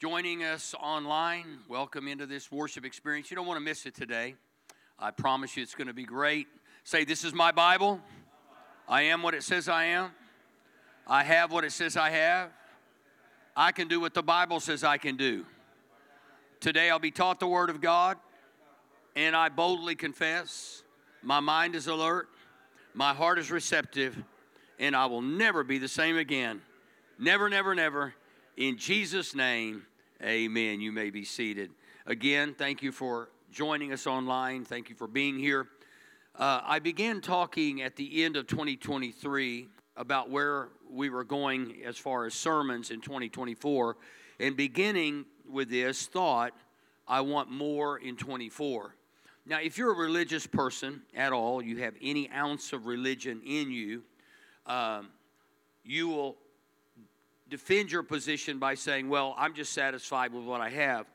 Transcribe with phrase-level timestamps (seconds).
[0.00, 1.58] joining us online.
[1.68, 3.30] Welcome into this worship experience.
[3.30, 4.34] You don't want to miss it today.
[4.98, 6.46] I promise you it's going to be great.
[6.84, 8.00] Say, This is my Bible.
[8.88, 10.12] I am what it says I am.
[11.06, 12.48] I have what it says I have.
[13.54, 15.44] I can do what the Bible says I can do.
[16.60, 18.16] Today I'll be taught the Word of God,
[19.14, 20.82] and I boldly confess
[21.22, 22.30] my mind is alert,
[22.94, 24.16] my heart is receptive
[24.78, 26.62] and I will never be the same again.
[27.18, 28.14] Never, never, never.
[28.56, 29.82] In Jesus' name,
[30.22, 30.80] amen.
[30.80, 31.70] You may be seated.
[32.06, 34.64] Again, thank you for joining us online.
[34.64, 35.68] Thank you for being here.
[36.36, 41.96] Uh, I began talking at the end of 2023 about where we were going as
[41.96, 43.96] far as sermons in 2024,
[44.38, 46.52] and beginning with this thought,
[47.08, 48.94] I want more in 24.
[49.46, 53.70] Now, if you're a religious person at all, you have any ounce of religion in
[53.70, 54.02] you,
[54.66, 55.08] um,
[55.82, 56.36] you will
[57.50, 61.06] defend your position by saying, Well, I'm just satisfied with what I have.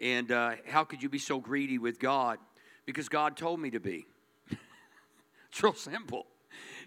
[0.00, 2.38] And uh, how could you be so greedy with God?
[2.86, 4.06] Because God told me to be.
[4.50, 6.26] it's real simple.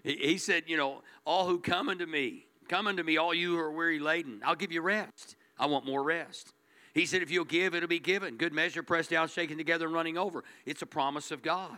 [0.03, 3.53] He, he said, You know, all who come unto me, come unto me, all you
[3.53, 5.35] who are weary laden, I'll give you rest.
[5.57, 6.53] I want more rest.
[6.93, 8.35] He said, If you'll give, it'll be given.
[8.35, 10.43] Good measure, pressed down, shaken together, and running over.
[10.65, 11.77] It's a promise of God.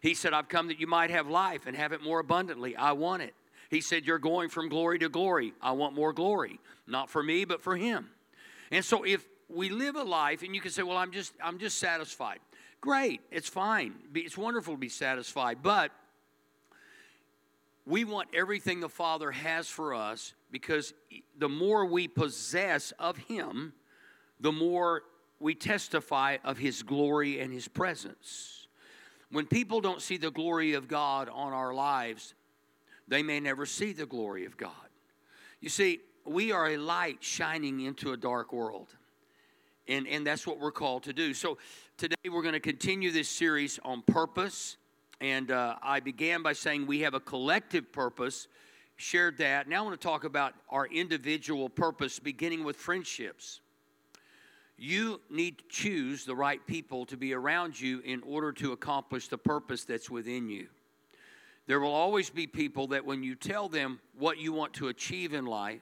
[0.00, 2.76] He said, I've come that you might have life and have it more abundantly.
[2.76, 3.34] I want it.
[3.74, 5.52] He said, You're going from glory to glory.
[5.60, 6.60] I want more glory.
[6.86, 8.08] Not for me, but for him.
[8.70, 11.58] And so if we live a life and you can say, Well, I'm just I'm
[11.58, 12.38] just satisfied.
[12.80, 13.94] Great, it's fine.
[14.14, 15.90] It's wonderful to be satisfied, but
[17.86, 20.94] we want everything the Father has for us because
[21.38, 23.72] the more we possess of Him,
[24.38, 25.02] the more
[25.40, 28.68] we testify of His glory and His presence.
[29.30, 32.34] When people don't see the glory of God on our lives,
[33.08, 34.72] they may never see the glory of God.
[35.60, 38.88] You see, we are a light shining into a dark world.
[39.86, 41.34] And, and that's what we're called to do.
[41.34, 41.58] So
[41.98, 44.78] today we're going to continue this series on purpose.
[45.20, 48.48] And uh, I began by saying we have a collective purpose,
[48.96, 49.68] shared that.
[49.68, 53.60] Now I want to talk about our individual purpose, beginning with friendships.
[54.76, 59.28] You need to choose the right people to be around you in order to accomplish
[59.28, 60.66] the purpose that's within you.
[61.66, 65.32] There will always be people that when you tell them what you want to achieve
[65.32, 65.80] in life,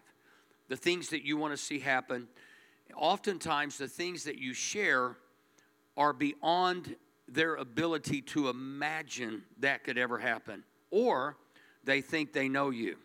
[0.69, 2.28] the things that you want to see happen,
[2.97, 5.16] oftentimes the things that you share
[5.97, 6.97] are beyond
[7.28, 10.62] their ability to imagine that could ever happen.
[10.91, 11.37] Or
[11.84, 12.97] they think they know you.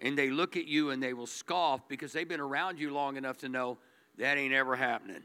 [0.00, 3.16] And they look at you and they will scoff because they've been around you long
[3.16, 3.78] enough to know
[4.18, 5.22] that ain't ever happening.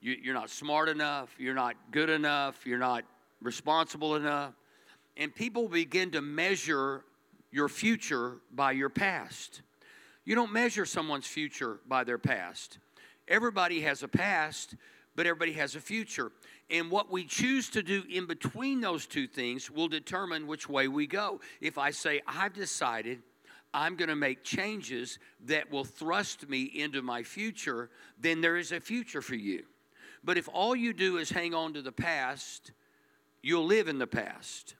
[0.00, 1.34] You, are not smart enough.
[1.38, 2.66] You're not good enough.
[2.66, 3.04] You're not
[3.40, 4.52] responsible enough
[5.16, 7.04] and people begin to measure
[7.50, 9.62] your future by your past.
[10.24, 12.78] You don't measure someone's future by their past.
[13.28, 14.74] Everybody has a past,
[15.14, 16.32] but everybody has a future.
[16.70, 20.88] And what we choose to do in between those two things will determine which way
[20.88, 21.40] we go.
[21.60, 23.20] If I say, I've decided
[23.74, 28.72] I'm going to make changes that will thrust me into my future, then there is
[28.72, 29.64] a future for you.
[30.24, 32.72] But if all you do is hang on to the past,
[33.42, 34.76] you'll live in the past.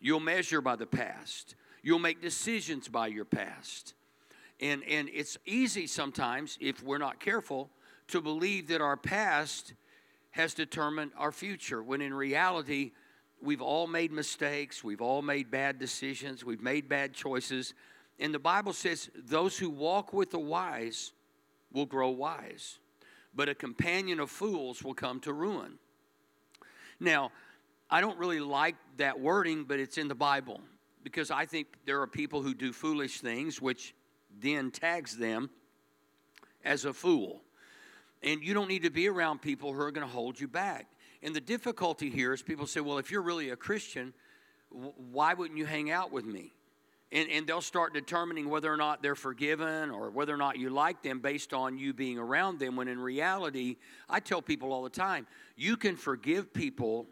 [0.00, 1.54] You'll measure by the past.
[1.82, 3.94] You'll make decisions by your past.
[4.60, 7.70] And, and it's easy sometimes, if we're not careful,
[8.08, 9.74] to believe that our past
[10.32, 12.92] has determined our future, when in reality,
[13.40, 17.74] we've all made mistakes, we've all made bad decisions, we've made bad choices.
[18.18, 21.12] And the Bible says, those who walk with the wise
[21.72, 22.78] will grow wise,
[23.34, 25.74] but a companion of fools will come to ruin.
[26.98, 27.30] Now,
[27.90, 30.60] I don't really like that wording, but it's in the Bible
[31.02, 33.94] because I think there are people who do foolish things, which
[34.40, 35.48] then tags them
[36.64, 37.40] as a fool.
[38.22, 40.86] And you don't need to be around people who are going to hold you back.
[41.22, 44.12] And the difficulty here is people say, well, if you're really a Christian,
[44.70, 46.52] why wouldn't you hang out with me?
[47.10, 50.68] And, and they'll start determining whether or not they're forgiven or whether or not you
[50.68, 52.76] like them based on you being around them.
[52.76, 53.76] When in reality,
[54.10, 55.26] I tell people all the time,
[55.56, 57.06] you can forgive people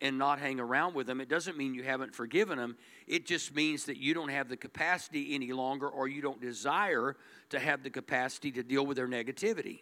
[0.00, 2.76] and not hang around with them, it doesn't mean you haven't forgiven them.
[3.06, 7.16] It just means that you don't have the capacity any longer or you don't desire
[7.50, 9.80] to have the capacity to deal with their negativity.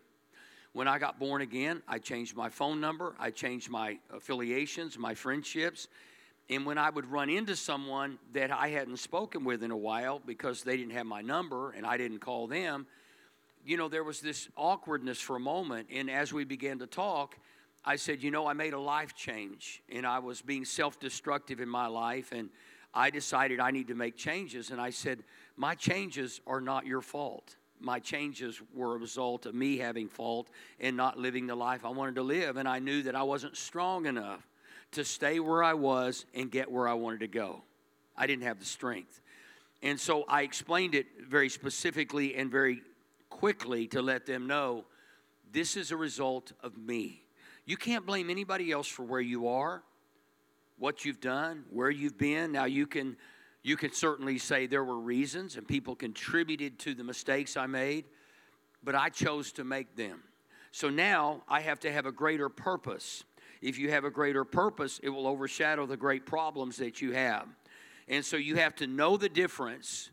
[0.73, 5.15] When I got born again, I changed my phone number, I changed my affiliations, my
[5.15, 5.89] friendships.
[6.49, 10.21] And when I would run into someone that I hadn't spoken with in a while
[10.25, 12.87] because they didn't have my number and I didn't call them,
[13.65, 15.89] you know, there was this awkwardness for a moment.
[15.91, 17.37] And as we began to talk,
[17.87, 21.61] I said, You know, I made a life change and I was being self destructive
[21.61, 22.33] in my life.
[22.33, 22.51] And
[22.93, 24.71] I decided I need to make changes.
[24.71, 25.23] And I said,
[25.57, 27.57] My changes are not your fault.
[27.79, 30.49] My changes were a result of me having fault
[30.81, 32.57] and not living the life I wanted to live.
[32.57, 34.47] And I knew that I wasn't strong enough
[34.93, 37.63] to stay where I was and get where I wanted to go.
[38.17, 39.21] I didn't have the strength.
[39.83, 42.81] And so I explained it very specifically and very
[43.29, 44.87] quickly to let them know
[45.53, 47.26] this is a result of me.
[47.67, 49.83] You can't blame anybody else for where you are,
[50.79, 52.53] what you've done, where you've been.
[52.53, 53.17] Now you can
[53.63, 58.05] you can certainly say there were reasons and people contributed to the mistakes I made,
[58.85, 60.23] but I chose to make them.
[60.71, 63.25] So now I have to have a greater purpose.
[63.61, 67.49] If you have a greater purpose, it will overshadow the great problems that you have.
[68.07, 70.11] And so you have to know the difference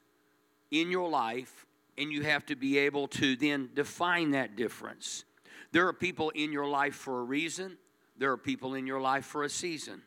[0.72, 5.26] in your life and you have to be able to then define that difference.
[5.71, 7.77] There are people in your life for a reason,
[8.18, 10.01] there are people in your life for a season.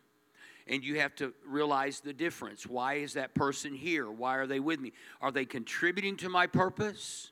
[0.68, 2.66] And you have to realize the difference.
[2.66, 4.10] Why is that person here?
[4.10, 4.92] Why are they with me?
[5.20, 7.30] Are they contributing to my purpose?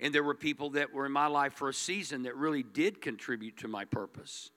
[0.00, 3.02] And there were people that were in my life for a season that really did
[3.02, 4.50] contribute to my purpose.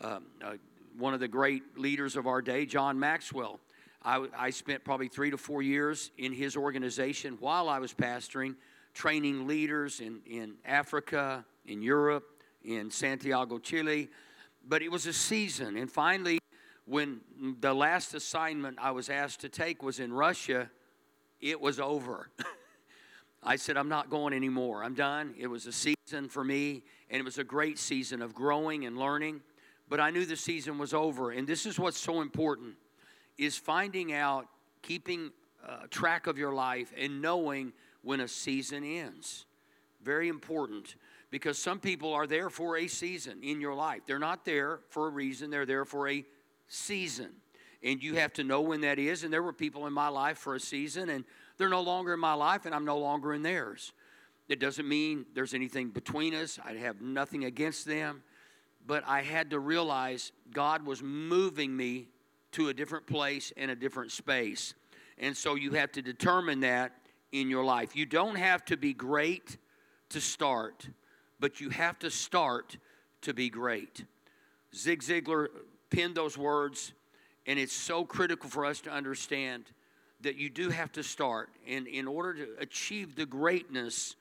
[0.00, 0.54] Um, uh,
[0.98, 3.60] one of the great leaders of our day, John Maxwell,
[4.02, 8.56] I, I spent probably three to four years in his organization while I was pastoring
[8.94, 14.08] training leaders in, in Africa, in Europe, in Santiago, Chile.
[14.66, 15.76] But it was a season.
[15.76, 16.38] And finally,
[16.84, 17.20] when
[17.60, 20.70] the last assignment I was asked to take was in Russia,
[21.40, 22.30] it was over.
[23.42, 24.84] I said, I'm not going anymore.
[24.84, 25.34] I'm done.
[25.38, 28.98] It was a season for me, and it was a great season of growing and
[28.98, 29.40] learning.
[29.88, 31.30] But I knew the season was over.
[31.30, 32.74] And this is what's so important
[33.38, 34.46] is finding out,
[34.82, 35.30] keeping
[35.66, 37.72] uh, track of your life, and knowing
[38.02, 39.46] when a season ends.
[40.02, 40.96] Very important
[41.30, 44.02] because some people are there for a season in your life.
[44.06, 46.24] They're not there for a reason, they're there for a
[46.68, 47.30] season.
[47.82, 49.24] And you have to know when that is.
[49.24, 51.24] And there were people in my life for a season, and
[51.56, 53.92] they're no longer in my life, and I'm no longer in theirs.
[54.48, 56.58] It doesn't mean there's anything between us.
[56.62, 58.22] I have nothing against them.
[58.86, 62.08] But I had to realize God was moving me
[62.52, 64.74] to a different place and a different space.
[65.18, 66.92] And so you have to determine that
[67.32, 67.94] in your life.
[67.94, 69.58] You don't have to be great
[70.08, 70.88] to start,
[71.40, 72.76] but you have to start
[73.22, 74.04] to be great.
[74.74, 75.48] Zig Ziglar
[75.90, 76.92] penned those words,
[77.46, 79.64] and it's so critical for us to understand
[80.20, 81.48] that you do have to start.
[81.66, 84.16] And in order to achieve the greatness,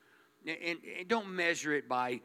[0.48, 2.21] and, and don't measure it by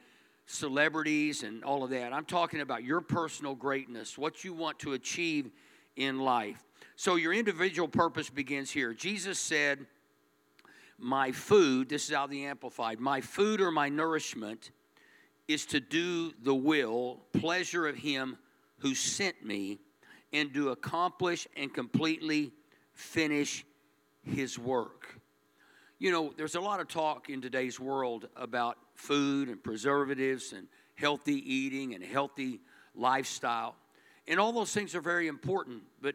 [0.46, 2.12] celebrities and all of that.
[2.12, 5.50] I'm talking about your personal greatness, what you want to achieve
[5.96, 6.62] in life.
[6.96, 8.92] So your individual purpose begins here.
[8.92, 9.86] Jesus said,
[10.98, 14.70] my food, this is of the Amplified, my food or my nourishment
[15.48, 18.36] is to do the will, pleasure of Him
[18.78, 19.78] who sent me,
[20.32, 22.52] and to accomplish and completely
[22.92, 23.64] finish
[24.22, 25.20] His work.
[25.98, 30.66] You know, there's a lot of talk in today's world about food and preservatives and
[30.94, 32.60] healthy eating and healthy
[32.94, 33.76] lifestyle.
[34.26, 36.14] And all those things are very important, but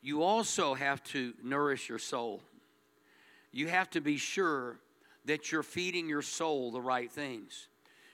[0.00, 2.42] you also have to nourish your soul
[3.52, 4.78] you have to be sure
[5.24, 7.68] that you're feeding your soul the right things.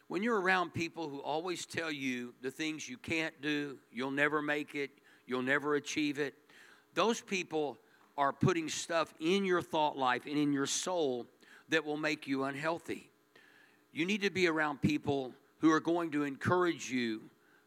[0.09, 4.41] When you're around people who always tell you the things you can't do, you'll never
[4.41, 4.91] make it,
[5.27, 6.35] you'll never achieve it,
[6.95, 7.79] those people
[8.17, 11.27] are putting stuff in your thought life and in your soul
[11.69, 13.11] that will make you unhealthy.
[13.93, 17.23] You need to be around people who are going to encourage you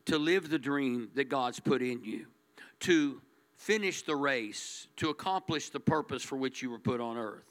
[0.05, 2.27] to live the dream that God's put in you,
[2.81, 3.21] to
[3.57, 7.43] finish the race, to accomplish the purpose for which you were put on earth.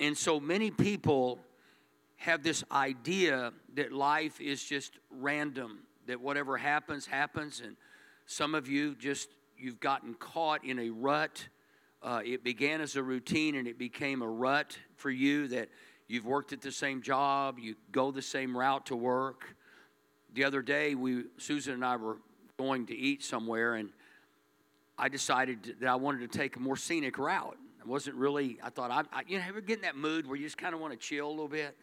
[0.00, 1.38] And so many people
[2.18, 7.60] have this idea that life is just random, that whatever happens, happens.
[7.64, 7.76] And
[8.26, 11.48] some of you just, you've gotten caught in a rut.
[12.02, 15.68] Uh, it began as a routine and it became a rut for you that
[16.08, 19.56] you've worked at the same job, you go the same route to work.
[20.34, 22.18] The other day, we, Susan and I were
[22.58, 23.90] going to eat somewhere, and
[24.98, 28.70] I decided that I wanted to take a more scenic route I wasn't really, I
[28.70, 30.80] thought, I, I, you know, ever get in that mood where you just kind of
[30.80, 31.76] want to chill a little bit?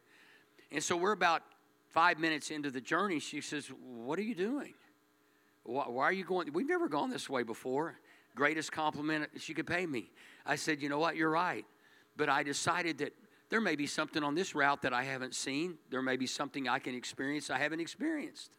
[0.75, 1.41] And so we're about
[1.87, 3.19] five minutes into the journey.
[3.19, 4.73] She says, What are you doing?
[5.63, 6.51] Why, why are you going?
[6.51, 7.95] We've never gone this way before.
[8.35, 10.11] Greatest compliment she could pay me.
[10.45, 11.15] I said, You know what?
[11.15, 11.65] You're right.
[12.17, 13.13] But I decided that
[13.49, 15.75] there may be something on this route that I haven't seen.
[15.91, 18.51] There may be something I can experience I haven't experienced.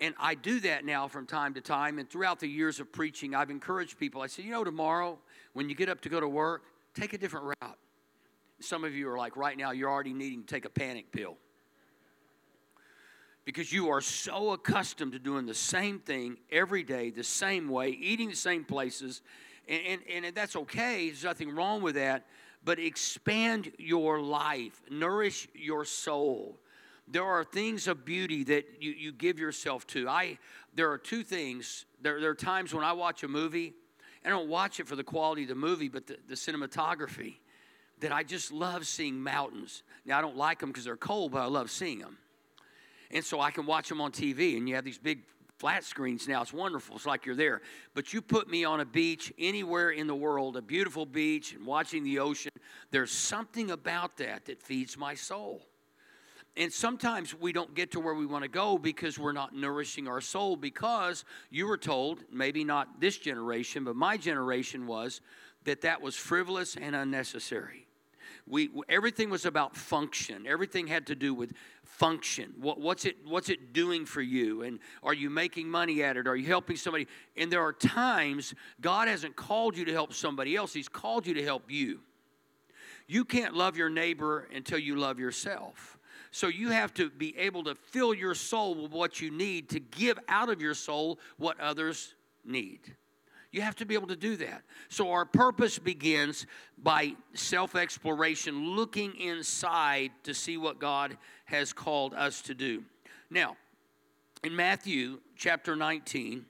[0.00, 2.00] And I do that now from time to time.
[2.00, 4.22] And throughout the years of preaching, I've encouraged people.
[4.22, 5.20] I say, you know, tomorrow
[5.52, 6.64] when you get up to go to work,
[6.94, 7.78] take a different route.
[8.60, 11.36] Some of you are like, right now, you're already needing to take a panic pill
[13.48, 17.88] because you are so accustomed to doing the same thing every day, the same way,
[17.88, 19.22] eating the same places.
[19.66, 22.26] And, and, and that's okay, there's nothing wrong with that.
[22.62, 26.58] But expand your life, nourish your soul.
[27.06, 30.08] There are things of beauty that you, you give yourself to.
[30.10, 30.38] I,
[30.74, 31.86] there are two things.
[32.02, 33.72] There, there are times when I watch a movie,
[34.26, 37.36] I don't watch it for the quality of the movie, but the, the cinematography,
[38.00, 39.82] that I just love seeing mountains.
[40.04, 42.18] Now, I don't like them because they're cold, but I love seeing them.
[43.10, 45.20] And so I can watch them on TV, and you have these big
[45.58, 46.40] flat screens now.
[46.42, 46.96] It's wonderful.
[46.96, 47.62] It's like you're there.
[47.94, 51.66] But you put me on a beach anywhere in the world, a beautiful beach, and
[51.66, 52.52] watching the ocean,
[52.90, 55.66] there's something about that that feeds my soul.
[56.56, 60.08] And sometimes we don't get to where we want to go because we're not nourishing
[60.08, 60.56] our soul.
[60.56, 65.20] Because you were told, maybe not this generation, but my generation was,
[65.64, 67.87] that that was frivolous and unnecessary
[68.48, 70.46] we everything was about function.
[70.46, 71.52] Everything had to do with
[71.84, 72.54] function.
[72.60, 74.62] What, what's it what's it doing for you?
[74.62, 76.26] And are you making money at it?
[76.26, 77.06] Are you helping somebody?
[77.36, 80.72] And there are times god hasn't called you to help somebody else.
[80.72, 82.00] He's called you to help you.
[83.06, 85.98] You can't love your neighbor until you love yourself.
[86.30, 89.80] So you have to be able to fill your soul with what you need to
[89.80, 92.14] give out of your soul what others
[92.44, 92.80] need
[93.50, 94.62] you have to be able to do that.
[94.88, 102.12] So, our purpose begins by self exploration, looking inside to see what God has called
[102.14, 102.84] us to do.
[103.30, 103.56] Now,
[104.44, 106.44] in Matthew chapter 19,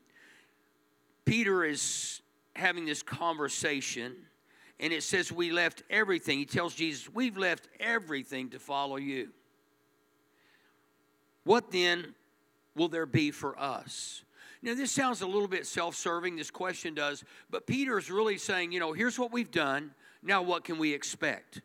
[1.25, 2.21] Peter is
[2.57, 4.17] having this conversation,
[4.81, 6.38] and it says, We left everything.
[6.38, 9.28] He tells Jesus, We've left everything to follow you.
[11.45, 12.14] What then
[12.75, 14.23] will there be for us?
[14.62, 18.38] Now, this sounds a little bit self serving, this question does, but Peter is really
[18.38, 19.93] saying, you know, here's what we've done.
[20.23, 21.62] Now, what can we expect?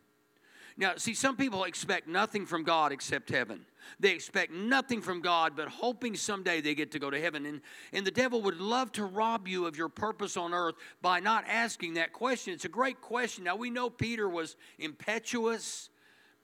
[0.75, 3.65] Now, see, some people expect nothing from God except heaven.
[3.99, 7.45] They expect nothing from God, but hoping someday they get to go to heaven.
[7.45, 11.19] And, and the devil would love to rob you of your purpose on earth by
[11.19, 12.53] not asking that question.
[12.53, 13.43] It's a great question.
[13.43, 15.89] Now, we know Peter was impetuous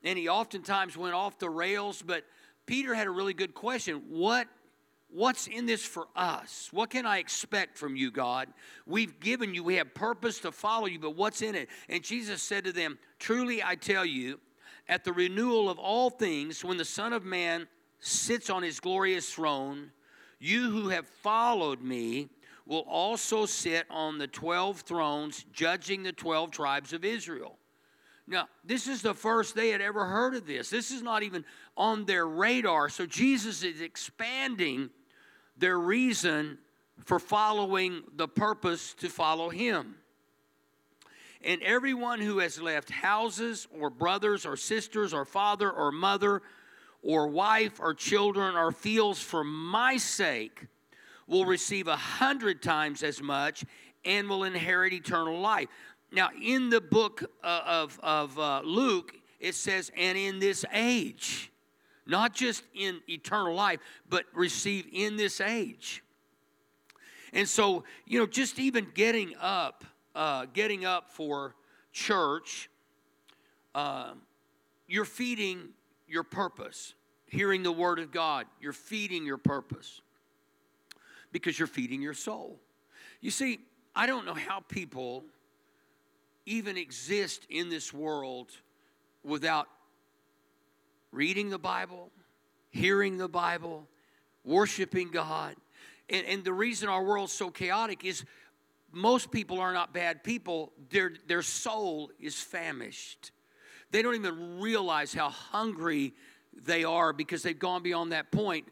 [0.03, 2.23] and he oftentimes went off the rails, but
[2.65, 4.47] Peter had a really good question What
[5.11, 6.69] What's in this for us?
[6.71, 8.47] What can I expect from you, God?
[8.85, 11.69] We've given you, we have purpose to follow you, but what's in it?
[11.87, 14.39] And Jesus said to them, Truly I tell you,
[14.87, 17.67] at the renewal of all things, when the Son of Man
[17.99, 19.91] sits on his glorious throne,
[20.39, 22.29] you who have followed me
[22.65, 27.57] will also sit on the 12 thrones, judging the 12 tribes of Israel.
[28.27, 30.69] Now, this is the first they had ever heard of this.
[30.69, 31.43] This is not even
[31.75, 32.87] on their radar.
[32.87, 34.91] So Jesus is expanding
[35.59, 36.57] their reason
[37.05, 39.95] for following the purpose to follow him.
[41.41, 46.41] And everyone who has left houses or brothers or sisters or father or mother
[47.01, 50.67] or wife or children or fields for my sake
[51.27, 53.63] will receive a hundred times as much
[54.03, 55.69] and will inherit eternal life.
[56.11, 61.48] Now, in the book uh, of, of uh, Luke, it says, and in this age
[62.09, 66.03] not just in eternal life, but receive in this age.
[67.31, 69.85] And so, you know, just even getting up,
[70.15, 71.55] uh, getting up for
[71.93, 72.69] church,
[73.75, 74.13] uh,
[74.87, 75.69] you're feeding
[76.07, 76.95] your purpose.
[77.27, 80.01] Hearing the word of God, you're feeding your purpose
[81.31, 82.59] because you're feeding your soul.
[83.21, 83.59] You see,
[83.95, 85.25] I don't know how people
[86.47, 88.49] even exist in this world
[89.23, 89.67] without
[91.11, 92.11] reading the Bible,
[92.69, 93.87] hearing the Bible,
[94.43, 95.55] worshiping God.
[96.09, 98.23] And, and the reason our world's so chaotic is
[98.91, 103.31] most people are not bad people, their, their soul is famished.
[103.91, 106.13] They don't even realize how hungry
[106.65, 108.67] they are because they've gone beyond that point.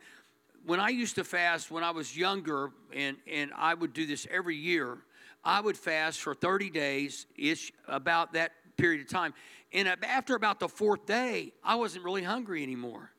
[0.65, 4.27] When I used to fast when I was younger, and, and I would do this
[4.29, 4.97] every year,
[5.43, 9.33] I would fast for 30 days ish, about that period of time.
[9.73, 13.11] And after about the fourth day, I wasn't really hungry anymore.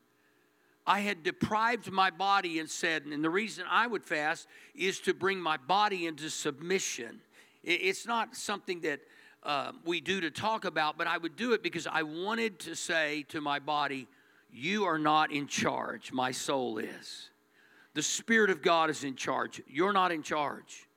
[0.87, 5.13] I had deprived my body and said, and the reason I would fast is to
[5.13, 7.21] bring my body into submission.
[7.63, 8.99] It's not something that
[9.43, 12.75] uh, we do to talk about, but I would do it because I wanted to
[12.75, 14.07] say to my body,
[14.51, 17.29] You are not in charge, my soul is.
[17.93, 19.61] The Spirit of God is in charge.
[19.67, 20.87] You're not in charge.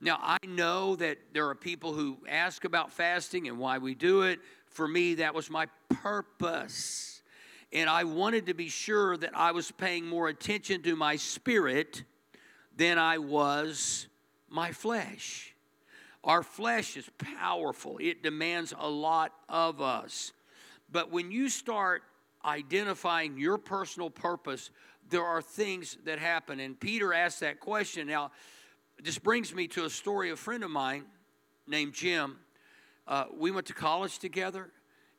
[0.00, 4.22] Now, I know that there are people who ask about fasting and why we do
[4.22, 4.40] it
[4.72, 7.22] For me, that was my purpose.
[7.72, 12.04] And I wanted to be sure that I was paying more attention to my spirit
[12.76, 14.08] than I was
[14.48, 15.54] my flesh.
[16.24, 20.32] Our flesh is powerful, it demands a lot of us.
[20.90, 22.02] But when you start
[22.44, 24.70] identifying your personal purpose,
[25.08, 26.60] there are things that happen.
[26.60, 28.06] And Peter asked that question.
[28.06, 28.30] Now,
[29.02, 31.04] this brings me to a story of a friend of mine
[31.66, 32.38] named Jim.
[33.06, 34.70] Uh, we went to college together,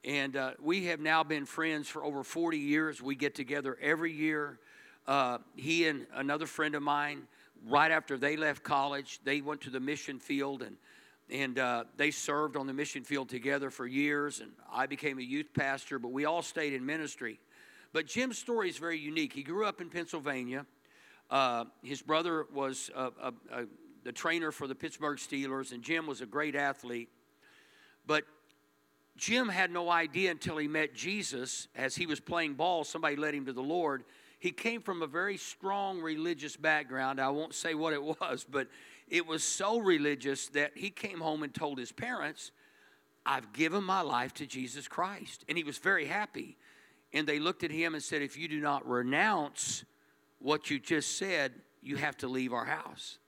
[0.04, 3.02] and uh, we have now been friends for over 40 years.
[3.02, 4.60] We get together every year.
[5.06, 7.24] Uh, he and another friend of mine,
[7.68, 10.78] right after they left college, they went to the mission field and
[11.30, 14.40] and uh, they served on the mission field together for years.
[14.40, 17.40] And I became a youth pastor, but we all stayed in ministry.
[17.92, 19.34] But Jim's story is very unique.
[19.34, 20.66] He grew up in Pennsylvania.
[21.30, 23.66] Uh, his brother was a, a, a,
[24.04, 27.10] the trainer for the Pittsburgh Steelers, and Jim was a great athlete.
[28.06, 28.24] But
[29.16, 32.84] Jim had no idea until he met Jesus as he was playing ball.
[32.84, 34.04] Somebody led him to the Lord.
[34.40, 37.22] He came from a very strong religious background.
[37.22, 38.68] I won't say what it was, but
[39.08, 42.52] it was so religious that he came home and told his parents,
[43.26, 45.46] I've given my life to Jesus Christ.
[45.48, 46.58] And he was very happy.
[47.14, 49.86] And they looked at him and said, If you do not renounce
[50.40, 53.20] what you just said, you have to leave our house.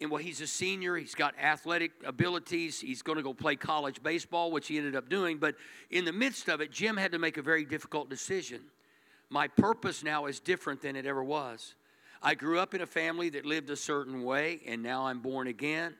[0.00, 0.96] And well, he's a senior.
[0.96, 2.80] He's got athletic abilities.
[2.80, 5.38] He's going to go play college baseball, which he ended up doing.
[5.38, 5.56] But
[5.90, 8.60] in the midst of it, Jim had to make a very difficult decision.
[9.28, 11.74] My purpose now is different than it ever was.
[12.22, 15.46] I grew up in a family that lived a certain way, and now I'm born
[15.48, 15.94] again,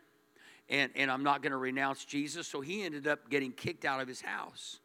[0.69, 2.47] and, and I'm not going to renounce Jesus.
[2.47, 4.78] So he ended up getting kicked out of his house.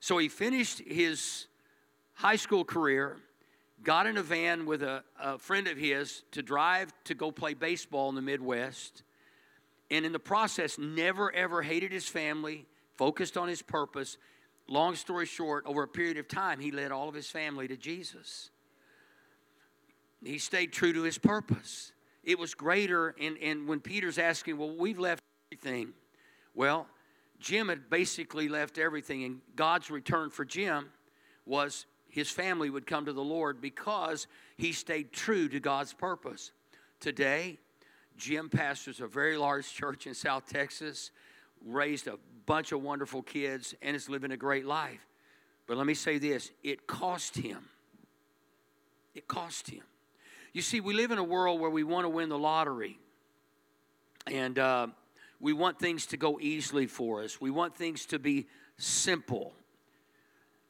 [0.00, 1.46] So he finished his
[2.14, 3.18] high school career,
[3.82, 7.54] got in a van with a, a friend of his to drive to go play
[7.54, 9.02] baseball in the Midwest,
[9.90, 12.66] and in the process, never ever hated his family,
[12.96, 14.18] focused on his purpose.
[14.68, 17.76] Long story short, over a period of time, he led all of his family to
[17.76, 18.50] Jesus.
[20.24, 21.92] He stayed true to his purpose.
[22.24, 25.92] It was greater, and, and when Peter's asking, Well, we've left everything.
[26.54, 26.88] Well,
[27.38, 30.88] Jim had basically left everything, and God's return for Jim
[31.44, 36.52] was his family would come to the Lord because he stayed true to God's purpose.
[37.00, 37.58] Today,
[38.16, 41.10] Jim pastors a very large church in South Texas,
[41.64, 45.06] raised a bunch of wonderful kids, and is living a great life.
[45.66, 47.68] But let me say this it cost him.
[49.14, 49.82] It cost him.
[50.52, 52.98] You see, we live in a world where we want to win the lottery.
[54.26, 54.88] And uh,
[55.40, 57.40] we want things to go easily for us.
[57.40, 58.46] We want things to be
[58.78, 59.52] simple.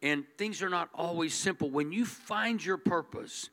[0.07, 1.69] And things are not always simple.
[1.69, 3.51] When you find your purpose,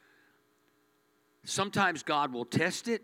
[1.44, 3.02] sometimes God will test it,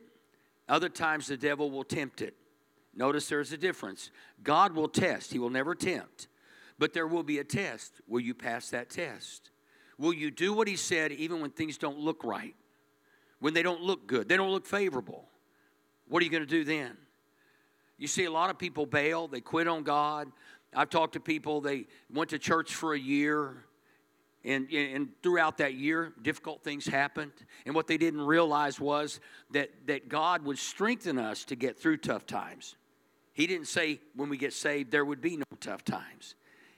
[0.67, 2.35] other times the devil will tempt it.
[2.95, 4.11] Notice there's a difference.
[4.43, 6.27] God will test, He will never tempt.
[6.77, 7.93] But there will be a test.
[8.07, 9.49] Will you pass that test?
[9.97, 12.55] Will you do what He said even when things don't look right?
[13.39, 15.25] when they don't look good, they don't look favorable.
[16.07, 16.97] What are you going to do then?
[17.97, 20.31] You see, a lot of people bail, they quit on God.
[20.73, 23.65] I've talked to people, they went to church for a year,
[24.45, 27.31] and, and throughout that year, difficult things happened.
[27.65, 29.19] And what they didn't realize was
[29.51, 32.75] that, that God would strengthen us to get through tough times.
[33.33, 36.35] He didn't say when we get saved there would be no tough times,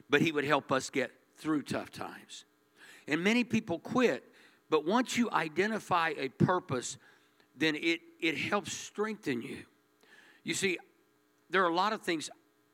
[0.10, 2.46] but He would help us get through tough times.
[3.08, 4.24] And many people quit
[4.72, 6.98] but once you identify a purpose,
[7.58, 9.66] then it, it helps strengthen you.
[10.46, 10.80] You see,
[11.50, 12.30] there are a lot of things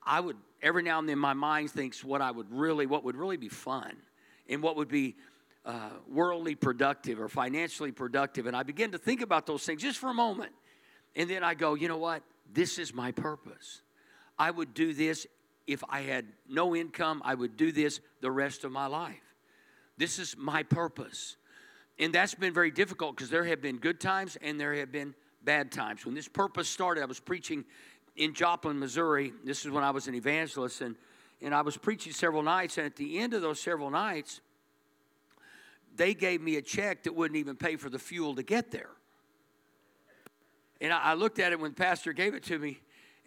[0.07, 3.15] I would every now and then my mind thinks what I would really, what would
[3.15, 3.95] really be fun
[4.49, 5.15] and what would be
[5.65, 8.47] uh, worldly productive or financially productive.
[8.47, 10.53] And I begin to think about those things just for a moment.
[11.15, 12.23] And then I go, you know what?
[12.51, 13.81] This is my purpose.
[14.39, 15.27] I would do this
[15.65, 19.35] if I had no income, I would do this the rest of my life.
[19.97, 21.35] This is my purpose.
[21.99, 25.13] And that's been very difficult because there have been good times and there have been
[25.43, 26.05] bad times.
[26.05, 27.65] When this purpose started, I was preaching
[28.17, 29.31] in Joplin, Missouri.
[29.45, 30.95] This is when I was an evangelist, and,
[31.41, 32.77] and I was preaching several nights.
[32.77, 34.41] And at the end of those several nights,
[35.95, 38.89] they gave me a check that wouldn't even pay for the fuel to get there.
[40.81, 42.79] And I, I looked at it when the pastor gave it to me,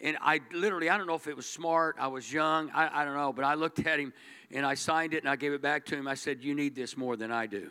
[0.02, 3.04] and I literally, I don't know if it was smart, I was young, I, I
[3.04, 4.12] don't know, but I looked at him
[4.50, 6.08] and I signed it and I gave it back to him.
[6.08, 7.70] I said, You need this more than I do.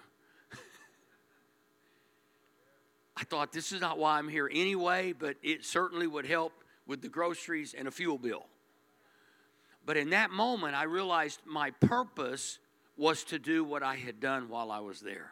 [3.18, 6.54] I thought this is not why I'm here anyway, but it certainly would help
[6.90, 8.48] with the groceries and a fuel bill.
[9.86, 12.58] But in that moment, I realized my purpose
[12.98, 15.32] was to do what I had done while I was there.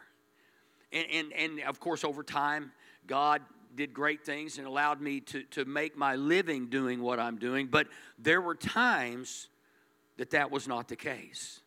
[0.92, 2.70] And, and, and of course, over time,
[3.08, 3.42] God
[3.74, 7.66] did great things and allowed me to, to make my living doing what I'm doing.
[7.66, 9.48] But there were times
[10.16, 11.60] that that was not the case.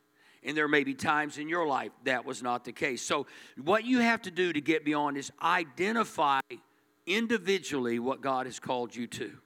[0.44, 3.02] And there may be times in your life that was not the case.
[3.02, 3.28] So,
[3.62, 6.40] what you have to do to get beyond is identify
[7.06, 9.38] individually what God has called you to.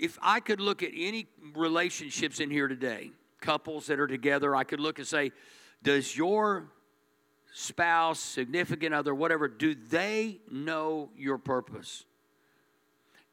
[0.00, 3.10] If I could look at any relationships in here today,
[3.42, 5.30] couples that are together, I could look and say,
[5.82, 6.72] Does your
[7.52, 12.06] spouse, significant other, whatever, do they know your purpose?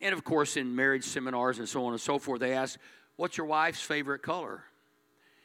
[0.02, 2.78] And of course, in marriage seminars and so on and so forth, they ask,
[3.16, 4.66] What's your wife's favorite color?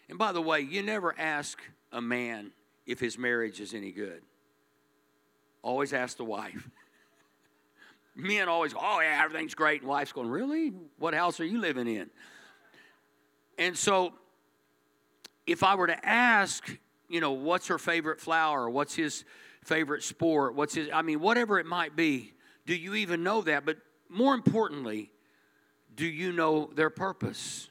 [0.09, 2.51] And by the way, you never ask a man
[2.85, 4.23] if his marriage is any good.
[5.63, 6.69] Always ask the wife.
[8.15, 9.81] Men always, oh yeah, everything's great.
[9.81, 10.73] And wife's going, really?
[10.99, 12.11] What house are you living in?
[13.59, 14.13] And so,
[15.47, 18.69] if I were to ask, you know, what's her favorite flower?
[18.69, 19.25] What's his
[19.65, 20.55] favorite sport?
[20.55, 22.33] What's his, I mean, whatever it might be,
[22.67, 23.65] do you even know that?
[23.65, 25.11] But more importantly,
[25.95, 27.69] do you know their purpose?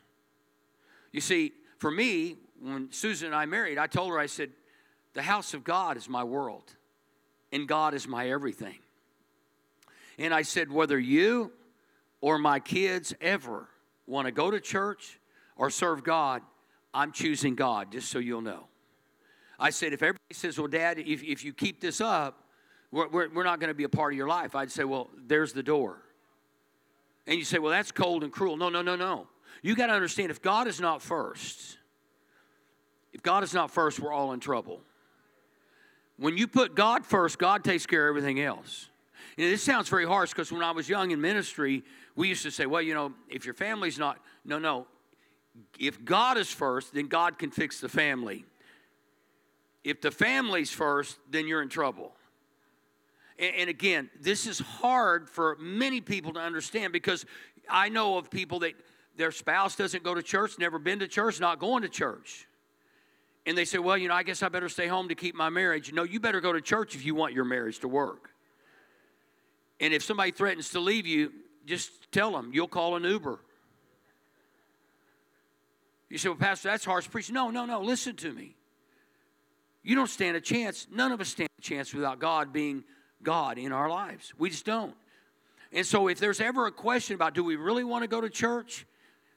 [1.12, 4.52] You see, for me, when Susan and I married, I told her, I said,
[5.14, 6.64] the house of God is my world,
[7.52, 8.78] and God is my everything.
[10.22, 11.52] And I said, whether you
[12.22, 13.68] or my kids ever
[14.06, 15.20] want to go to church
[15.56, 16.44] or serve God,
[16.94, 18.68] I'm choosing God, just so you'll know.
[19.58, 22.44] I said, if everybody says, well, Dad, if, if you keep this up,
[22.92, 25.10] we're, we're, we're not going to be a part of your life, I'd say, well,
[25.26, 26.04] there's the door.
[27.26, 28.58] And you say, well, that's cold and cruel.
[28.58, 29.28] No, no, no, no.
[29.64, 31.80] You got to understand if God is not first,
[33.12, 34.82] if God is not first, we're all in trouble.
[36.18, 38.91] When you put God first, God takes care of everything else.
[39.50, 41.84] This sounds very harsh because when I was young in ministry,
[42.16, 44.86] we used to say, well, you know, if your family's not, no, no.
[45.80, 48.46] If God is first, then God can fix the family.
[49.84, 52.14] If the family's first, then you're in trouble.
[53.40, 57.26] And, and again, this is hard for many people to understand because
[57.70, 58.74] I know of people that
[59.18, 62.48] their spouse doesn't go to church, never been to church, not going to church.
[63.46, 65.50] And they say, well, you know, I guess I better stay home to keep my
[65.50, 65.92] marriage.
[65.92, 68.31] No, you better go to church if you want your marriage to work.
[69.82, 71.34] And if somebody threatens to leave you,
[71.66, 73.40] just tell them, you'll call an Uber.
[76.10, 77.36] You say, well, Pastor, that's harsh preaching.
[77.36, 78.56] No, no, no, listen to me.
[79.84, 80.88] You don't stand a chance.
[80.90, 82.86] None of us stand a chance without God being
[83.22, 84.34] God in our lives.
[84.38, 84.94] We just don't.
[85.74, 88.30] And so, if there's ever a question about do we really want to go to
[88.30, 88.86] church,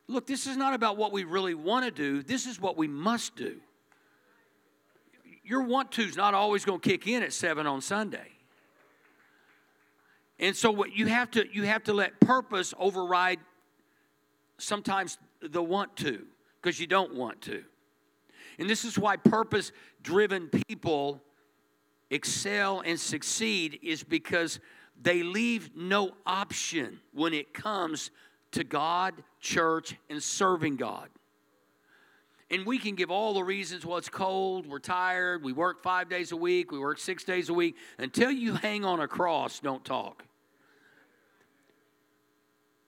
[0.07, 2.87] Look, this is not about what we really want to do, this is what we
[2.87, 3.57] must do.
[5.43, 8.29] Your want to is not always going to kick in at 7 on Sunday.
[10.39, 13.41] And so what you have to you have to let purpose override
[14.59, 16.25] sometimes the want to
[16.61, 17.63] because you don't want to.
[18.59, 21.21] And this is why purpose driven people
[22.11, 24.61] excel and succeed is because
[25.01, 28.11] they leave no option when it comes
[28.53, 31.09] to God, church, and serving God.
[32.55, 36.09] And we can give all the reasons well, it's cold, we're tired, we work five
[36.09, 37.75] days a week, we work six days a week.
[37.99, 40.25] Until you hang on a cross, don't talk.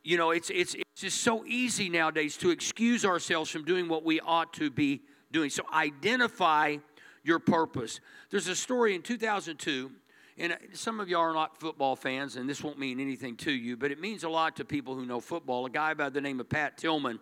[0.05, 4.05] You know, it's, it's, it's just so easy nowadays to excuse ourselves from doing what
[4.05, 5.03] we ought to be
[5.33, 5.51] doing.
[5.51, 6.77] So identify
[7.25, 7.99] your purpose.
[8.31, 9.91] There's a story in 2002
[10.39, 13.51] and uh, some of you are not football fans, and this won't mean anything to
[13.51, 15.65] you, but it means a lot to people who know football.
[15.65, 17.19] A guy by the name of Pat Tillman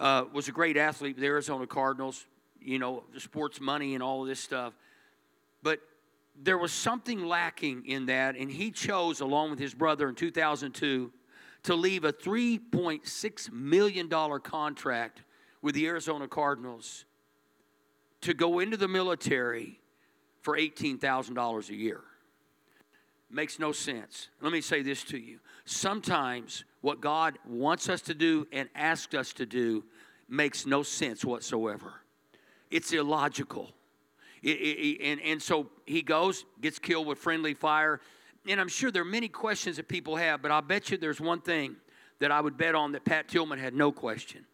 [0.00, 2.26] uh, was a great athlete with the Arizona Cardinals,
[2.60, 4.74] you know, the sports money and all of this stuff.
[5.62, 5.80] But
[6.40, 11.12] there was something lacking in that, and he chose, along with his brother in 2002,
[11.64, 14.08] to leave a $3.6 million
[14.40, 15.22] contract
[15.60, 17.04] with the Arizona Cardinals
[18.20, 19.80] to go into the military
[20.40, 22.00] for $18,000 a year.
[23.30, 24.28] Makes no sense.
[24.40, 25.38] Let me say this to you.
[25.66, 29.84] Sometimes what God wants us to do and asks us to do
[30.28, 31.92] makes no sense whatsoever.
[32.70, 33.70] It's illogical.
[34.42, 38.00] It, it, and, and so he goes, gets killed with friendly fire.
[38.46, 41.20] And I'm sure there are many questions that people have, but I'll bet you there's
[41.20, 41.76] one thing
[42.20, 44.46] that I would bet on that Pat Tillman had no question.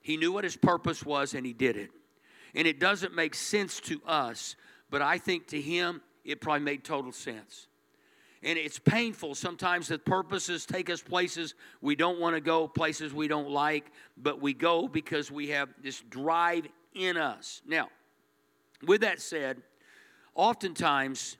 [0.00, 1.90] He knew what his purpose was and he did it.
[2.54, 4.56] And it doesn't make sense to us,
[4.90, 7.66] but I think to him it probably made total sense
[8.44, 13.12] and it's painful sometimes that purposes take us places we don't want to go, places
[13.14, 17.62] we don't like, but we go because we have this drive in us.
[17.66, 17.88] Now,
[18.86, 19.62] with that said,
[20.34, 21.38] oftentimes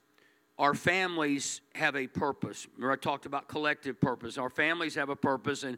[0.57, 2.65] our families have a purpose.
[2.75, 4.37] Remember, I talked about collective purpose.
[4.37, 5.77] Our families have a purpose, and,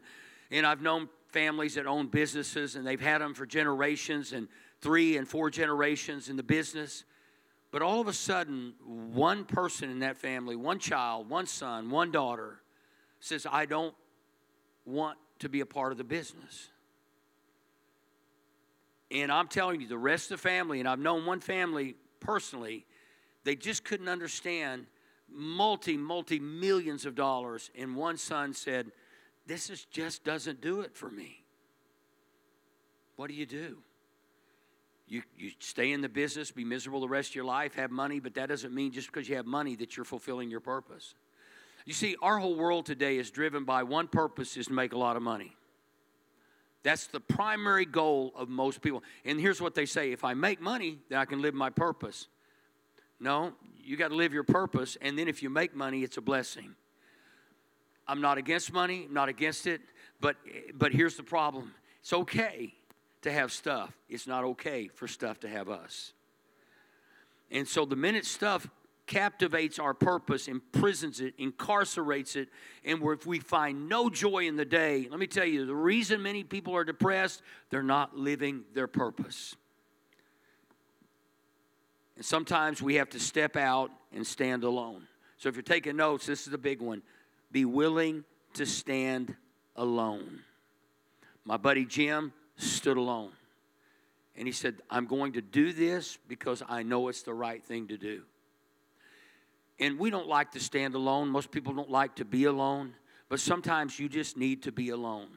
[0.50, 4.48] and I've known families that own businesses, and they've had them for generations and
[4.80, 7.04] three and four generations in the business.
[7.70, 12.10] But all of a sudden, one person in that family, one child, one son, one
[12.10, 12.60] daughter,
[13.20, 13.94] says, I don't
[14.86, 16.68] want to be a part of the business.
[19.10, 22.86] And I'm telling you, the rest of the family, and I've known one family personally,
[23.44, 24.86] they just couldn't understand
[25.30, 27.70] multi, multi millions of dollars.
[27.74, 28.92] And one son said,
[29.46, 31.44] This is just doesn't do it for me.
[33.16, 33.78] What do you do?
[35.08, 38.20] You, you stay in the business, be miserable the rest of your life, have money,
[38.20, 41.14] but that doesn't mean just because you have money that you're fulfilling your purpose.
[41.86, 44.98] You see, our whole world today is driven by one purpose is to make a
[44.98, 45.56] lot of money.
[46.82, 49.02] That's the primary goal of most people.
[49.24, 52.28] And here's what they say if I make money, then I can live my purpose.
[53.18, 56.20] No, you got to live your purpose, and then if you make money, it's a
[56.20, 56.74] blessing.
[58.06, 59.80] I'm not against money, I'm not against it,
[60.20, 60.36] but
[60.74, 61.74] but here's the problem.
[62.00, 62.74] It's okay
[63.28, 63.92] to have stuff.
[64.08, 66.12] It's not okay for stuff to have us.
[67.50, 68.68] And so the minute stuff
[69.06, 72.48] captivates our purpose, imprisons it, incarcerates it,
[72.84, 75.74] and where if we find no joy in the day, let me tell you, the
[75.74, 79.56] reason many people are depressed, they're not living their purpose.
[82.16, 85.06] And sometimes we have to step out and stand alone.
[85.38, 87.02] So if you're taking notes, this is the big one.
[87.50, 89.34] Be willing to stand
[89.76, 90.40] alone.
[91.44, 93.30] My buddy Jim stood alone.
[94.36, 97.88] And he said, I'm going to do this because I know it's the right thing
[97.88, 98.22] to do.
[99.80, 101.28] And we don't like to stand alone.
[101.28, 102.94] Most people don't like to be alone.
[103.28, 105.28] But sometimes you just need to be alone.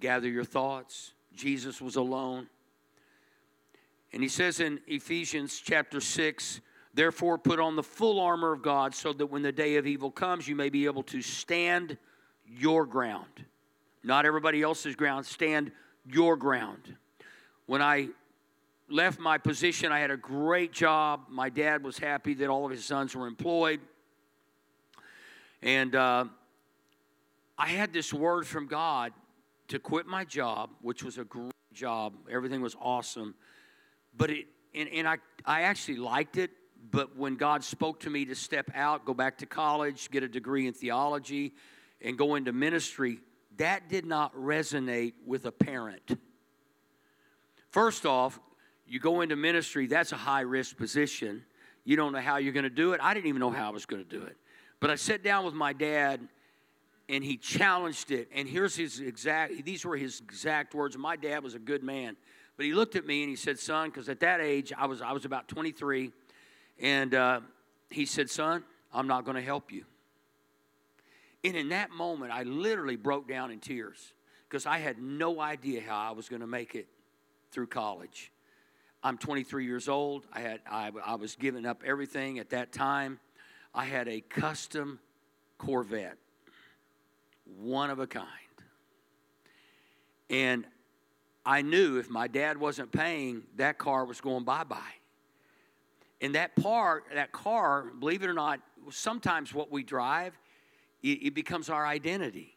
[0.00, 1.12] Gather your thoughts.
[1.34, 2.48] Jesus was alone.
[4.12, 6.60] And he says in Ephesians chapter 6,
[6.94, 10.10] therefore put on the full armor of God so that when the day of evil
[10.10, 11.98] comes, you may be able to stand
[12.46, 13.44] your ground.
[14.02, 15.72] Not everybody else's ground, stand
[16.08, 16.96] your ground.
[17.66, 18.08] When I
[18.88, 21.22] left my position, I had a great job.
[21.28, 23.80] My dad was happy that all of his sons were employed.
[25.62, 26.26] And uh,
[27.58, 29.12] I had this word from God
[29.68, 32.14] to quit my job, which was a great job.
[32.30, 33.34] Everything was awesome.
[34.16, 36.50] But it, and, and I, I actually liked it.
[36.90, 40.28] But when God spoke to me to step out, go back to college, get a
[40.28, 41.54] degree in theology,
[42.00, 43.18] and go into ministry,
[43.56, 46.18] that did not resonate with a parent.
[47.70, 48.38] First off,
[48.86, 51.44] you go into ministry, that's a high risk position.
[51.84, 53.00] You don't know how you're going to do it.
[53.02, 54.36] I didn't even know how I was going to do it.
[54.80, 56.20] But I sat down with my dad
[57.08, 58.28] and he challenged it.
[58.34, 60.96] And here's his exact, these were his exact words.
[60.98, 62.16] My dad was a good man.
[62.56, 65.02] But he looked at me and he said, Son, because at that age, I was,
[65.02, 66.10] I was about 23.
[66.80, 67.40] And uh,
[67.90, 69.84] he said, Son, I'm not going to help you.
[71.46, 74.14] And in that moment, I literally broke down in tears
[74.48, 76.88] because I had no idea how I was going to make it
[77.52, 78.32] through college.
[79.00, 80.26] I'm 23 years old.
[80.32, 83.20] I, had, I, I was giving up everything at that time.
[83.72, 84.98] I had a custom
[85.56, 86.18] Corvette,
[87.60, 88.26] one of a kind.
[90.28, 90.66] And
[91.44, 94.80] I knew if my dad wasn't paying, that car was going bye bye.
[96.20, 98.58] And that part, that car, believe it or not,
[98.90, 100.36] sometimes what we drive
[101.02, 102.56] it, it becomes our identity.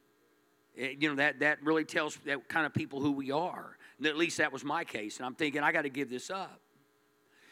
[0.76, 3.78] It, you know, that, that really tells that kind of people who we are.
[3.98, 5.18] And at least that was my case.
[5.18, 6.60] And I'm thinking, I got to give this up.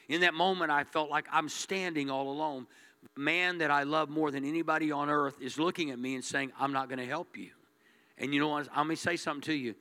[0.07, 2.67] In that moment, I felt like I'm standing all alone.
[3.15, 6.23] The man that I love more than anybody on earth is looking at me and
[6.23, 7.49] saying, I'm not going to help you.
[8.17, 8.67] And you know what?
[8.71, 9.75] I'm going to say something to you.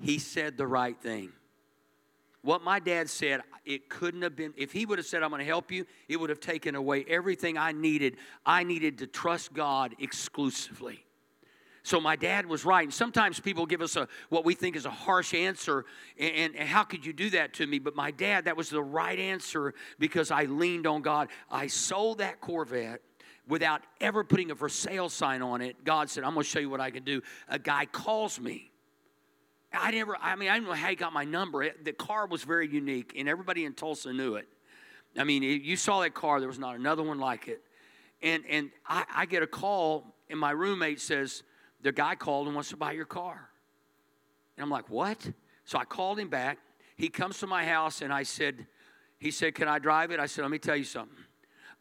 [0.00, 1.32] He said the right thing.
[2.46, 5.40] What my dad said, it couldn't have been, if he would have said, I'm going
[5.40, 8.18] to help you, it would have taken away everything I needed.
[8.46, 11.04] I needed to trust God exclusively.
[11.82, 12.84] So my dad was right.
[12.84, 15.86] And sometimes people give us a what we think is a harsh answer,
[16.20, 17.80] and, and, how could you do that to me?
[17.80, 21.30] But my dad, that was the right answer because I leaned on God.
[21.50, 23.02] I sold that Corvette
[23.48, 25.82] without ever putting a for sale sign on it.
[25.82, 27.22] God said, I'm to show you what I can do.
[27.48, 28.70] A guy calls me
[29.78, 31.68] I never, I mean, I don't know how he got my number.
[31.82, 34.48] the car was very unique, and everybody in Tulsa knew it.
[35.18, 37.62] I mean, you saw that car, there was not another one like it.
[38.22, 41.42] And, and I, I get a call, and my roommate says,
[41.82, 43.48] The guy called and wants to buy your car.
[44.56, 45.30] And I'm like, What?
[45.64, 46.58] So I called him back.
[46.96, 48.66] He comes to my house, and I said,
[49.18, 50.20] He said, Can I drive it?
[50.20, 51.16] I said, Let me tell you something.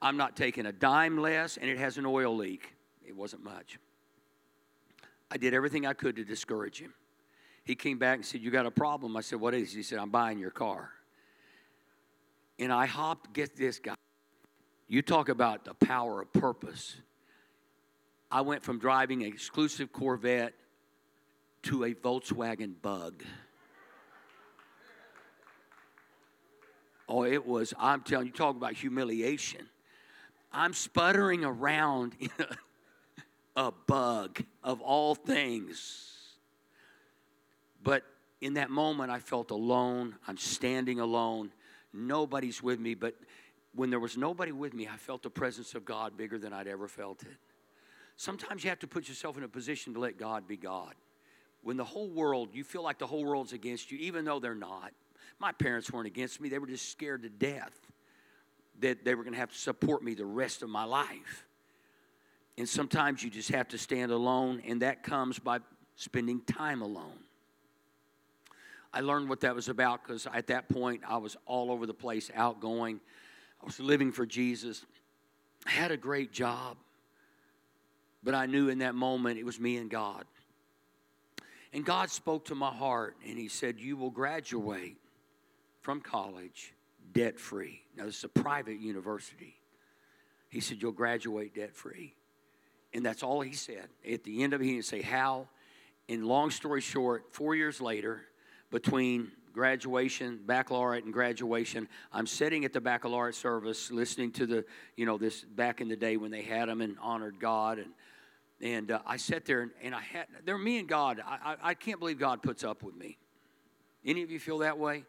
[0.01, 2.73] I'm not taking a dime less, and it has an oil leak.
[3.05, 3.79] It wasn't much.
[5.31, 6.93] I did everything I could to discourage him.
[7.65, 9.17] He came back and said, You got a problem?
[9.17, 9.73] I said, What is?
[9.73, 10.91] He said, I'm buying your car.
[12.57, 13.95] And I hopped, get this guy.
[14.87, 16.95] You talk about the power of purpose.
[18.31, 20.53] I went from driving an exclusive Corvette
[21.63, 23.23] to a Volkswagen bug.
[27.09, 29.67] Oh, it was, I'm telling you, talk about humiliation.
[30.51, 32.29] I'm sputtering around in
[33.57, 36.14] a, a bug of all things.
[37.85, 38.03] But
[38.41, 40.15] in that moment, I felt alone.
[40.27, 41.51] I'm standing alone.
[41.93, 42.95] Nobody's with me.
[42.95, 43.15] But
[43.73, 46.67] when there was nobody with me, I felt the presence of God bigger than I'd
[46.67, 47.37] ever felt it.
[48.17, 50.95] Sometimes you have to put yourself in a position to let God be God.
[51.61, 54.55] When the whole world, you feel like the whole world's against you, even though they're
[54.55, 54.91] not.
[55.39, 57.73] My parents weren't against me, they were just scared to death
[58.79, 61.45] that they were going to have to support me the rest of my life.
[62.57, 65.59] And sometimes you just have to stand alone, and that comes by
[65.95, 67.24] spending time alone.
[68.95, 71.93] I learned what that was about because at that point I was all over the
[71.93, 73.01] place, outgoing.
[73.61, 74.85] I was living for Jesus.
[75.67, 76.77] I had a great job,
[78.23, 80.23] but I knew in that moment it was me and God.
[81.73, 84.95] And God spoke to my heart and He said, You will graduate
[85.81, 86.73] from college
[87.11, 87.81] debt free.
[87.97, 89.55] Now, this is a private university.
[90.47, 92.15] He said, You'll graduate debt free.
[92.93, 93.89] And that's all he said.
[94.09, 95.49] At the end of it, he didn't say how.
[96.07, 98.21] And long story short, four years later,
[98.75, 101.87] between graduation, baccalaureate, and graduation.
[102.11, 104.65] I'm sitting at the baccalaureate service, listening to the,
[104.97, 107.91] you know, this back in the day when they had them and honored God, and
[108.61, 111.21] and uh, I sat there and, and I had there me and God.
[111.25, 113.17] I, I I can't believe God puts up with me.
[114.03, 115.05] Any of you feel that way?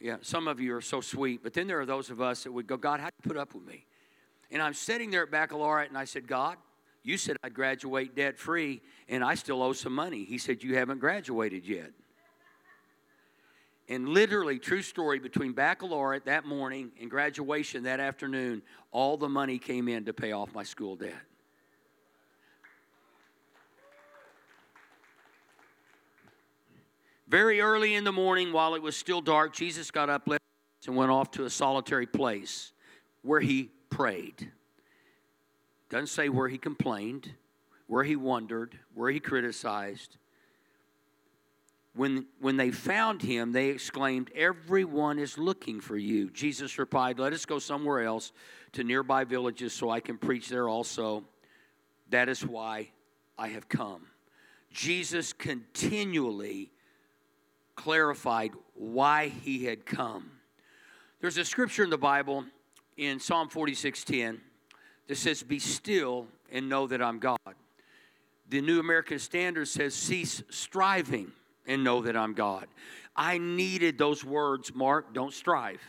[0.00, 2.52] Yeah, some of you are so sweet, but then there are those of us that
[2.52, 3.86] would go, God, how do you put up with me?
[4.50, 6.56] And I'm sitting there at baccalaureate, and I said, God,
[7.04, 10.24] you said I'd graduate debt free, and I still owe some money.
[10.24, 11.92] He said, You haven't graduated yet.
[13.88, 19.58] And literally, true story, between baccalaureate that morning and graduation that afternoon, all the money
[19.58, 21.14] came in to pay off my school debt.
[27.26, 30.28] Very early in the morning, while it was still dark, Jesus got up
[30.86, 32.72] and went off to a solitary place
[33.22, 34.50] where he prayed.
[35.90, 37.32] Doesn't say where he complained,
[37.86, 40.18] where he wondered, where he criticized
[41.98, 46.30] when, when they found him, they exclaimed, Everyone is looking for you.
[46.30, 48.30] Jesus replied, Let us go somewhere else
[48.72, 51.24] to nearby villages so I can preach there also.
[52.10, 52.90] That is why
[53.36, 54.06] I have come.
[54.70, 56.70] Jesus continually
[57.74, 60.30] clarified why he had come.
[61.20, 62.44] There's a scripture in the Bible
[62.96, 64.38] in Psalm 46:10
[65.08, 67.38] that says, Be still and know that I'm God.
[68.48, 71.32] The New American Standard says, Cease striving
[71.68, 72.66] and know that I'm God.
[73.14, 75.14] I needed those words, Mark.
[75.14, 75.80] Don't strive.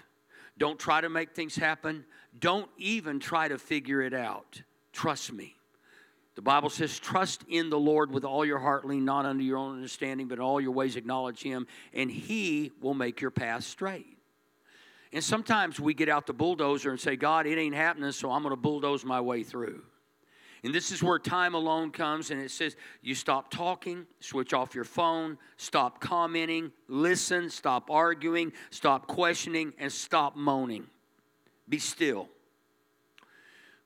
[0.58, 2.06] Don't try to make things happen.
[2.38, 4.62] Don't even try to figure it out.
[4.94, 5.56] Trust me.
[6.36, 9.58] The Bible says, Trust in the Lord with all your heart, lean not unto your
[9.58, 13.64] own understanding, but in all your ways acknowledge Him, and He will make your path
[13.64, 14.18] straight.
[15.12, 18.44] And sometimes we get out the bulldozer and say, God, it ain't happening, so I'm
[18.44, 19.82] going to bulldoze my way through.
[20.64, 24.76] And this is where time alone comes, and it says you stop talking, switch off
[24.76, 30.88] your phone, stop commenting, listen, stop arguing, stop questioning, and stop moaning.
[31.68, 32.28] Be still.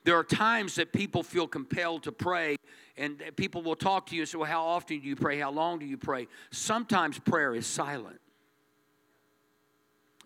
[0.04, 2.56] There are times that people feel compelled to pray,
[2.96, 5.38] and people will talk to you and say, Well, how often do you pray?
[5.38, 6.26] How long do you pray?
[6.50, 8.20] Sometimes prayer is silent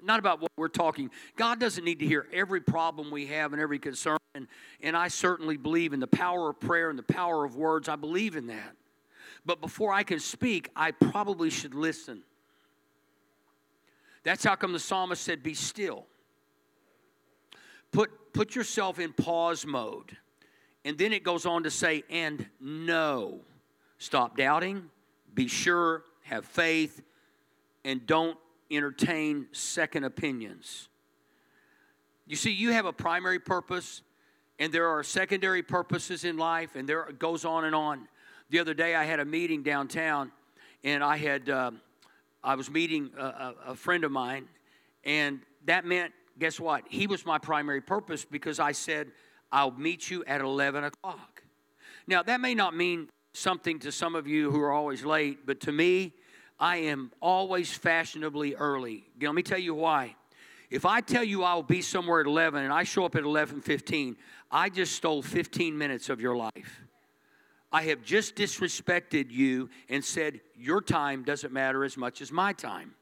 [0.03, 1.11] not about what we're talking.
[1.37, 4.19] God doesn't need to hear every problem we have and every concern.
[4.35, 4.47] And,
[4.83, 7.89] and I certainly believe in the power of prayer and the power of words.
[7.89, 8.77] I believe in that.
[9.45, 12.23] But before I can speak, I probably should listen.
[14.23, 16.07] That's how come the psalmist said, Be still.
[17.93, 20.17] Put, put yourself in pause mode.
[20.85, 23.41] And then it goes on to say, And know.
[23.99, 24.91] Stop doubting,
[25.35, 27.03] be sure, have faith,
[27.85, 28.39] and don't
[28.71, 30.89] entertain second opinions.
[32.27, 34.03] You see, you have a primary purpose,
[34.59, 38.09] and there are secondary purposes in life, and there it goes on and on.
[38.51, 40.33] The other day, I had a meeting downtown,
[40.85, 41.71] and I had uh,
[42.45, 44.47] I was meeting a, a, a friend of mine,
[45.05, 46.85] and that meant guess what?
[46.89, 49.09] He was my primary purpose because I said
[49.51, 51.43] I'll meet you at eleven o'clock.
[52.07, 55.61] Now that may not mean something to some of you who are always late, but
[55.61, 56.13] to me,
[56.61, 59.05] I am always fashionably early.
[59.21, 60.17] Let me tell you why.
[60.71, 63.25] If I tell you I will be somewhere at 11 and I show up at
[63.25, 64.17] 11:15,
[64.51, 66.83] I just stole 15 minutes of your life.
[67.71, 72.53] I have just disrespected you and said your time doesn't matter as much as my
[72.53, 72.95] time.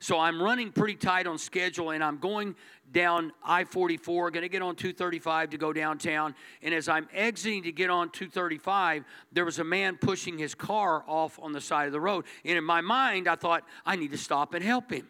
[0.00, 2.56] So I'm running pretty tight on schedule and I'm going
[2.90, 6.34] down I 44, going to get on 235 to go downtown.
[6.62, 11.04] And as I'm exiting to get on 235, there was a man pushing his car
[11.06, 12.24] off on the side of the road.
[12.44, 15.06] And in my mind, I thought, I need to stop and help him.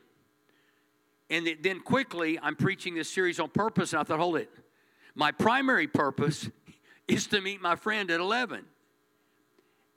[1.30, 4.50] And then quickly, I'm preaching this series on purpose, and I thought, hold it.
[5.14, 6.50] My primary purpose
[7.08, 8.64] is to meet my friend at 11.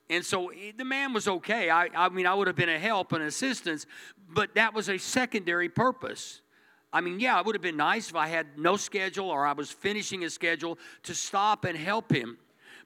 [0.10, 1.70] And so the man was okay.
[1.70, 3.86] I, I mean, I would have been a help and assistance,
[4.30, 6.41] but that was a secondary purpose.
[6.91, 9.54] I mean, yeah, it would have been nice if I had no schedule or I
[9.54, 12.38] was finishing a schedule to stop and help him.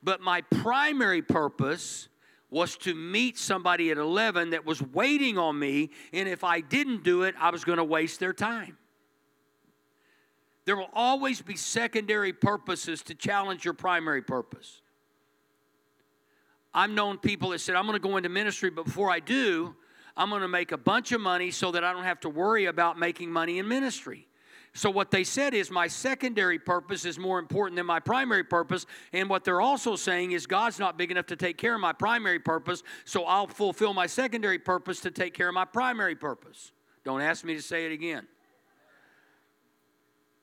[0.01, 2.07] But my primary purpose
[2.49, 7.03] was to meet somebody at 11 that was waiting on me, and if I didn't
[7.03, 8.77] do it, I was going to waste their time.
[10.63, 14.81] There will always be secondary purposes to challenge your primary purpose.
[16.73, 19.75] I've known people that said, I'm going to go into ministry, but before I do,
[20.15, 22.65] I'm going to make a bunch of money so that I don't have to worry
[22.65, 24.27] about making money in ministry.
[24.73, 28.85] So, what they said is, my secondary purpose is more important than my primary purpose.
[29.11, 31.93] And what they're also saying is, God's not big enough to take care of my
[31.93, 36.73] primary purpose, so I'll fulfill my secondary purpose to take care of my primary purpose.
[37.03, 38.27] Don't ask me to say it again.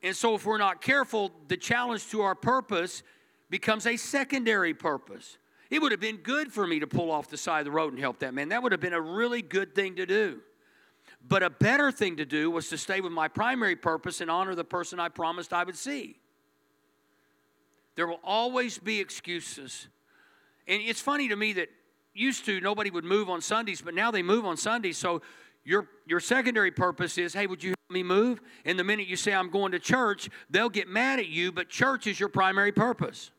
[0.03, 3.03] And so, if we're not careful, the challenge to our purpose
[3.49, 5.37] becomes a secondary purpose.
[5.69, 7.93] It would have been good for me to pull off the side of the road
[7.93, 8.49] and help that man.
[8.49, 10.41] That would have been a really good thing to do.
[11.27, 14.53] But a better thing to do was to stay with my primary purpose and honor
[14.53, 16.19] the person I promised I would see.
[17.95, 19.87] There will always be excuses.
[20.67, 21.69] And it's funny to me that
[22.13, 24.97] used to nobody would move on Sundays, but now they move on Sundays.
[24.97, 25.21] So
[25.63, 28.41] your, your secondary purpose is hey, would you help me move?
[28.65, 31.69] And the minute you say I'm going to church, they'll get mad at you, but
[31.69, 33.31] church is your primary purpose.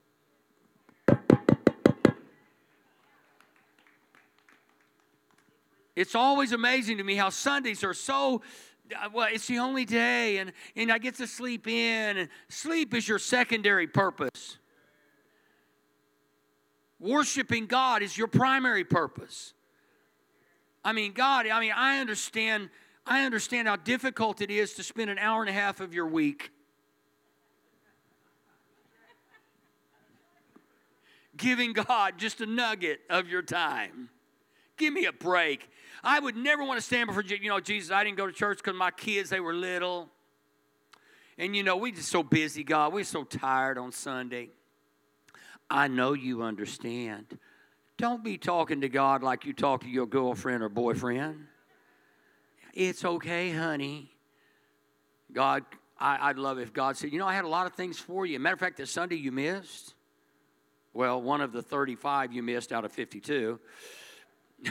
[5.96, 8.42] It's always amazing to me how Sundays are so
[8.94, 12.18] uh, well, it's the only day, and, and I get to sleep in.
[12.18, 14.58] And sleep is your secondary purpose.
[17.00, 19.54] Worshiping God is your primary purpose.
[20.84, 22.70] I mean, God, I mean, I understand,
[23.04, 26.06] I understand how difficult it is to spend an hour and a half of your
[26.06, 26.50] week
[31.36, 34.08] giving God just a nugget of your time.
[34.76, 35.68] Give me a break.
[36.06, 37.90] I would never want to stand before you know Jesus.
[37.90, 40.08] I didn't go to church because my kids they were little,
[41.36, 42.62] and you know we just so busy.
[42.62, 44.50] God, we're so tired on Sunday.
[45.68, 47.36] I know you understand.
[47.98, 51.48] Don't be talking to God like you talk to your girlfriend or boyfriend.
[52.72, 54.12] It's okay, honey.
[55.32, 55.64] God,
[55.98, 58.24] I, would love if God said, You know, I had a lot of things for
[58.24, 58.38] you.
[58.38, 59.94] Matter of fact, this Sunday you missed.
[60.94, 63.58] Well, one of the 35 you missed out of 52.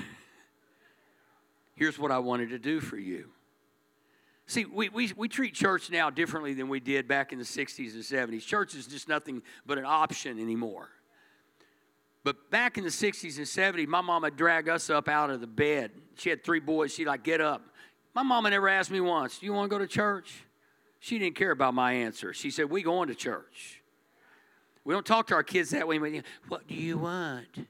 [1.76, 3.30] Here's what I wanted to do for you.
[4.48, 7.94] See, we, we, we treat church now differently than we did back in the 60s
[7.94, 8.46] and 70s.
[8.46, 10.90] Church is just nothing but an option anymore.
[12.24, 15.48] But back in the 60s and 70s, my mama drag us up out of the
[15.48, 15.92] bed.
[16.16, 16.94] She had three boys.
[16.94, 17.64] She'd like, get up.
[18.14, 20.46] My mama never asked me once, do you want to go to church?
[21.00, 22.34] She didn't care about my answer.
[22.34, 23.82] She said, we going to church.
[24.86, 26.22] We don't talk to our kids that way.
[26.48, 27.68] What do you want?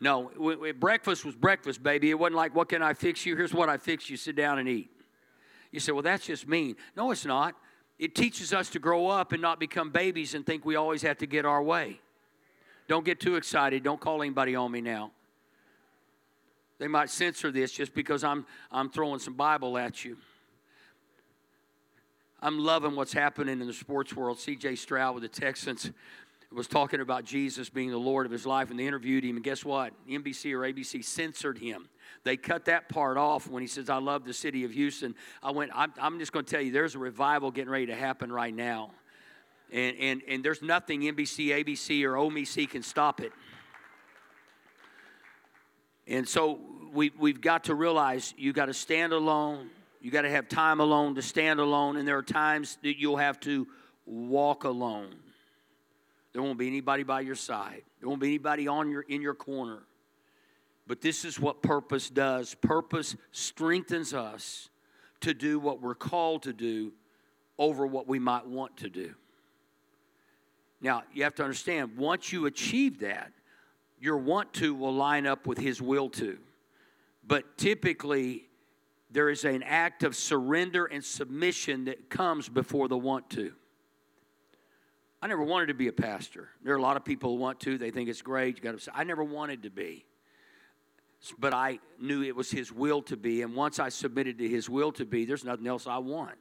[0.00, 0.30] No,
[0.78, 2.10] breakfast was breakfast, baby.
[2.10, 3.34] It wasn't like, what can I fix you?
[3.34, 4.16] Here's what I fix you.
[4.16, 4.90] Sit down and eat.
[5.70, 6.76] You say, well, that's just mean.
[6.96, 7.54] No, it's not.
[7.98, 11.18] It teaches us to grow up and not become babies and think we always have
[11.18, 11.98] to get our way.
[12.88, 13.82] Don't get too excited.
[13.82, 15.12] Don't call anybody on me now.
[16.78, 20.18] They might censor this just because I'm, I'm throwing some Bible at you.
[22.42, 24.36] I'm loving what's happening in the sports world.
[24.36, 25.90] CJ Stroud with the Texans
[26.52, 29.36] was talking about Jesus being the Lord of his life, and they interviewed him.
[29.36, 29.92] And guess what?
[30.08, 31.88] NBC or ABC censored him.
[32.24, 35.14] They cut that part off when he says, I love the city of Houston.
[35.42, 37.94] I went, I'm, I'm just going to tell you, there's a revival getting ready to
[37.94, 38.92] happen right now.
[39.72, 43.32] And, and, and there's nothing NBC, ABC, or OMC can stop it.
[46.06, 46.60] And so
[46.92, 49.70] we, we've got to realize you got to stand alone.
[50.00, 51.96] You got to have time alone to stand alone.
[51.96, 53.66] And there are times that you'll have to
[54.06, 55.16] walk alone.
[56.36, 57.80] There won't be anybody by your side.
[57.98, 59.84] There won't be anybody on your in your corner.
[60.86, 62.54] But this is what purpose does.
[62.56, 64.68] Purpose strengthens us
[65.20, 66.92] to do what we're called to do
[67.56, 69.14] over what we might want to do.
[70.82, 73.32] Now, you have to understand, once you achieve that,
[73.98, 76.36] your want to will line up with his will to.
[77.26, 78.44] But typically,
[79.10, 83.54] there is an act of surrender and submission that comes before the want to.
[85.22, 86.48] I never wanted to be a pastor.
[86.62, 87.78] There are a lot of people who want to.
[87.78, 88.56] They think it's great.
[88.56, 88.90] You got to.
[88.96, 90.04] I never wanted to be,
[91.38, 93.42] but I knew it was His will to be.
[93.42, 96.36] And once I submitted to His will to be, there's nothing else I want.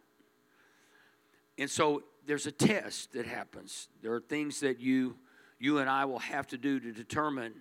[1.57, 3.87] And so there's a test that happens.
[4.01, 5.15] There are things that you,
[5.59, 7.53] you and I will have to do to determine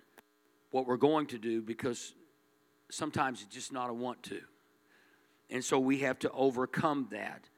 [0.70, 2.14] what we're going to do because
[2.90, 4.40] sometimes it's just not a want to.
[5.50, 7.48] And so we have to overcome that.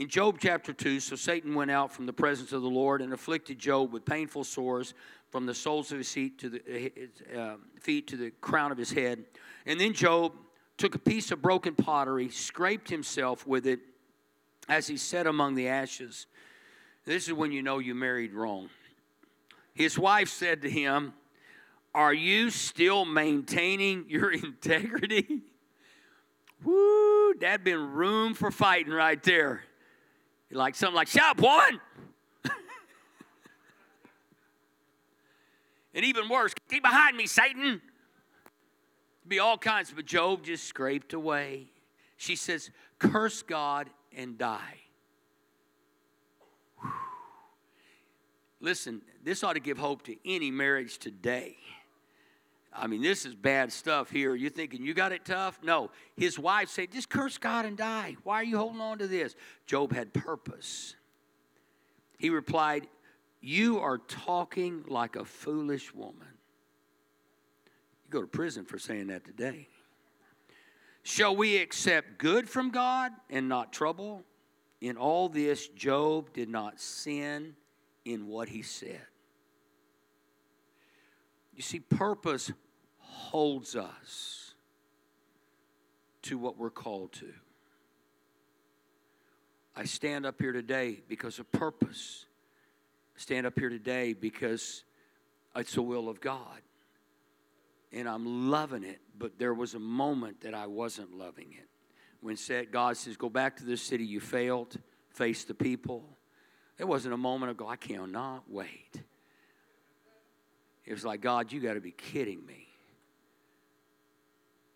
[0.00, 3.12] In Job chapter 2, so Satan went out from the presence of the Lord and
[3.12, 4.94] afflicted Job with painful sores
[5.28, 8.90] from the soles of his feet to the, uh, feet to the crown of his
[8.90, 9.26] head.
[9.66, 10.32] And then Job
[10.78, 13.80] took a piece of broken pottery, scraped himself with it
[14.70, 16.26] as he sat among the ashes.
[17.04, 18.70] This is when you know you married wrong.
[19.74, 21.12] His wife said to him,
[21.94, 25.42] Are you still maintaining your integrity?
[26.64, 29.64] Woo, that'd been room for fighting right there.
[30.50, 31.80] Like something like, Shut up, woman!
[35.94, 37.80] and even worse, keep behind me, Satan.
[39.26, 41.70] Be all kinds, but Job just scraped away.
[42.16, 44.80] She says, Curse God and die.
[46.80, 46.90] Whew.
[48.60, 51.56] Listen, this ought to give hope to any marriage today.
[52.72, 54.34] I mean, this is bad stuff here.
[54.34, 55.58] You're thinking you got it tough?
[55.62, 55.90] No.
[56.16, 58.16] His wife said, just curse God and die.
[58.22, 59.34] Why are you holding on to this?
[59.66, 60.94] Job had purpose.
[62.18, 62.86] He replied,
[63.40, 66.28] You are talking like a foolish woman.
[68.04, 69.66] You go to prison for saying that today.
[71.02, 74.22] Shall we accept good from God and not trouble?
[74.80, 77.56] In all this, Job did not sin
[78.04, 79.00] in what he said.
[81.60, 82.50] You see, purpose
[82.96, 84.54] holds us
[86.22, 87.34] to what we're called to.
[89.76, 92.24] I stand up here today because of purpose.
[93.14, 94.84] I stand up here today because
[95.54, 96.62] it's the will of God.
[97.92, 101.68] And I'm loving it, but there was a moment that I wasn't loving it.
[102.22, 104.78] When said God says, Go back to this city you failed,
[105.10, 106.16] face the people.
[106.78, 109.02] It wasn't a moment ago, I cannot wait.
[110.90, 112.66] It was like, God, you got to be kidding me.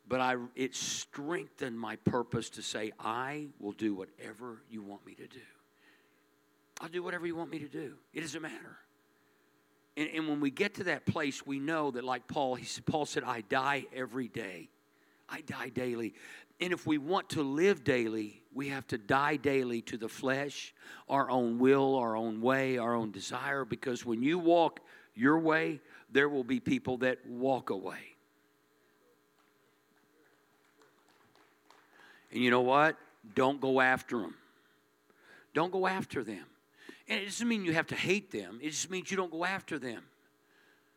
[0.06, 5.14] But I, it strengthened my purpose to say, I will do whatever you want me
[5.14, 5.40] to do.
[6.80, 7.94] I'll do whatever you want me to do.
[8.12, 8.78] It doesn't matter.
[9.96, 13.06] And, and when we get to that place, we know that, like Paul, he, Paul
[13.06, 14.68] said, I die every day.
[15.28, 16.14] I die daily.
[16.60, 20.74] And if we want to live daily, we have to die daily to the flesh,
[21.08, 24.78] our own will, our own way, our own desire, because when you walk
[25.14, 28.14] your way, there will be people that walk away.
[32.32, 32.96] And you know what?
[33.34, 34.34] Don't go after them.
[35.54, 36.44] Don't go after them.
[37.08, 39.44] And it doesn't mean you have to hate them, it just means you don't go
[39.44, 40.02] after them.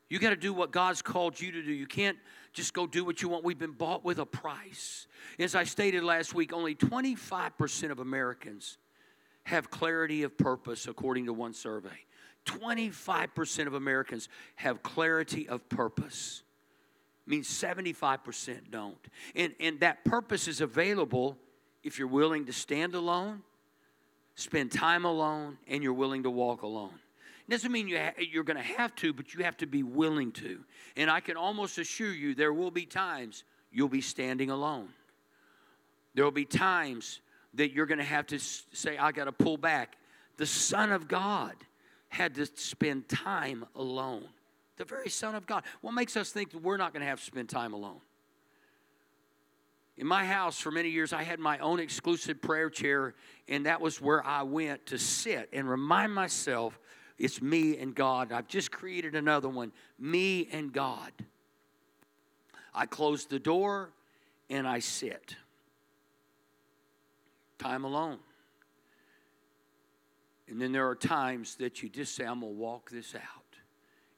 [0.09, 1.72] You got to do what God's called you to do.
[1.72, 2.18] You can't
[2.53, 3.43] just go do what you want.
[3.43, 5.05] We've been bought with a price.
[5.38, 8.78] As I stated last week, only 25% of Americans
[9.43, 12.05] have clarity of purpose, according to one survey.
[12.47, 16.43] 25% of Americans have clarity of purpose.
[17.25, 18.97] means 75% don't.
[19.35, 21.37] And, and that purpose is available
[21.83, 23.43] if you're willing to stand alone,
[24.35, 26.99] spend time alone, and you're willing to walk alone.
[27.47, 29.83] It doesn't mean you ha- you're going to have to, but you have to be
[29.83, 30.63] willing to.
[30.95, 34.89] And I can almost assure you there will be times you'll be standing alone.
[36.13, 37.21] There will be times
[37.53, 39.97] that you're going to have to say, I got to pull back.
[40.37, 41.55] The Son of God
[42.10, 44.26] had to spend time alone.
[44.78, 45.64] The very Son of God.
[45.82, 47.99] What makes us think that we're not going to have to spend time alone?
[49.97, 53.16] In my house for many years, I had my own exclusive prayer chair,
[53.47, 56.80] and that was where I went to sit and remind myself
[57.18, 58.32] it's me and God.
[58.32, 61.12] I've just created another one me and God.
[62.76, 63.89] I close the door
[64.51, 65.36] and I sit.
[67.58, 68.20] Time alone.
[70.49, 73.21] And then there are times that you just say, I'm going to walk this out.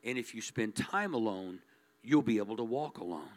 [0.04, 1.60] And if you spend time alone,
[2.04, 3.30] you'll be able to walk alone.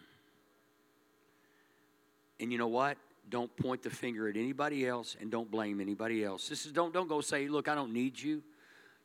[2.39, 2.99] And you know what?
[3.29, 6.49] Don't point the finger at anybody else and don't blame anybody else.
[6.49, 8.43] This is don't don't go say, "Look, I don't need you."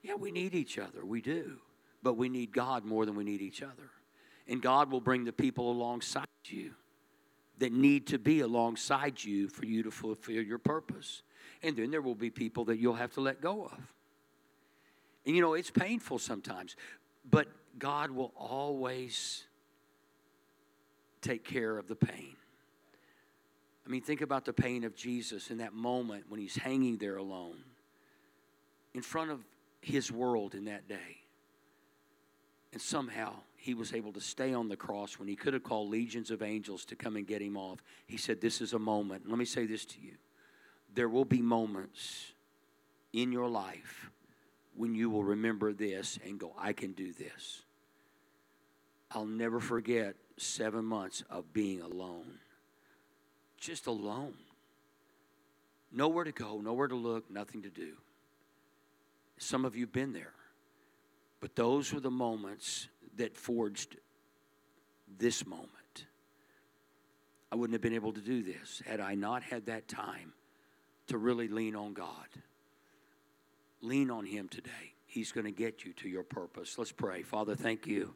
[0.02, 1.06] Yeah, we need each other.
[1.06, 1.60] We do.
[2.02, 3.92] But we need God more than we need each other.
[4.48, 6.74] And God will bring the people alongside you
[7.60, 11.24] that need to be alongside you for you to fulfill your purpose.
[11.64, 13.80] And then there will be people that you'll have to let go of.
[15.26, 16.76] And you know, it's painful sometimes,
[17.30, 17.48] but
[17.78, 19.44] God will always
[21.22, 22.36] take care of the pain.
[23.86, 27.18] I mean, think about the pain of Jesus in that moment when he's hanging there
[27.18, 27.64] alone
[28.94, 29.42] in front of
[29.82, 31.22] his world in that day.
[32.74, 35.90] And somehow he was able to stay on the cross when he could have called
[35.90, 37.80] legions of angels to come and get him off.
[38.08, 39.28] He said, This is a moment.
[39.28, 40.14] Let me say this to you
[40.94, 42.34] there will be moments
[43.14, 44.10] in your life
[44.76, 47.64] when you will remember this and go, I can do this.
[49.12, 52.40] I'll never forget seven months of being alone,
[53.58, 54.36] just alone.
[55.92, 57.94] Nowhere to go, nowhere to look, nothing to do.
[59.38, 60.34] Some of you have been there.
[61.40, 63.98] But those were the moments that forged
[65.18, 65.72] this moment.
[67.52, 70.34] I wouldn't have been able to do this had I not had that time
[71.08, 72.28] to really lean on God.
[73.82, 74.94] Lean on Him today.
[75.06, 76.78] He's going to get you to your purpose.
[76.78, 77.24] Let's pray.
[77.24, 78.14] Father, thank you.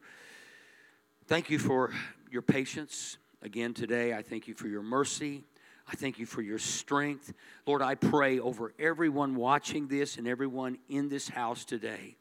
[1.28, 1.94] Thank you for
[2.30, 4.14] your patience again today.
[4.14, 5.44] I thank you for your mercy.
[5.88, 7.34] I thank you for your strength.
[7.66, 12.18] Lord, I pray over everyone watching this and everyone in this house today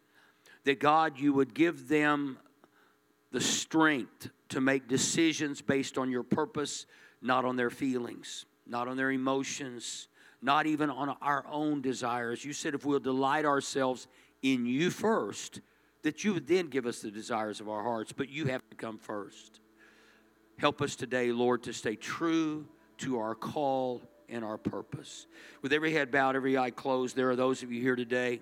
[0.65, 2.39] that God, you would give them
[3.33, 6.87] the strength to make decisions based on your purpose,
[7.23, 10.09] not on their feelings, not on their emotions,
[10.43, 12.45] not even on our own desires.
[12.45, 14.07] You said if we'll delight ourselves
[14.43, 15.61] in you first,
[16.03, 18.77] that you would then give us the desires of our hearts, but you have to
[18.77, 19.61] come first.
[20.59, 22.67] Help us today, Lord, to stay true
[22.99, 25.27] to our call and our purpose.
[25.63, 28.41] With every head bowed, every eye closed, there are those of you here today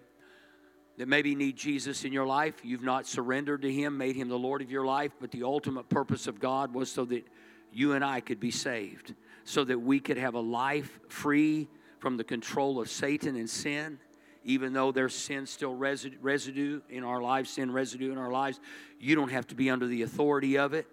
[0.99, 2.55] that maybe need Jesus in your life.
[2.65, 5.89] You've not surrendered to Him, made Him the Lord of your life, but the ultimate
[5.89, 7.27] purpose of God was so that
[7.73, 11.69] you and I could be saved, so that we could have a life free
[11.99, 13.99] from the control of Satan and sin.
[14.45, 18.61] Even though there's sin still residue in our lives, sin residue in our lives,
[18.99, 20.87] you don't have to be under the authority of it.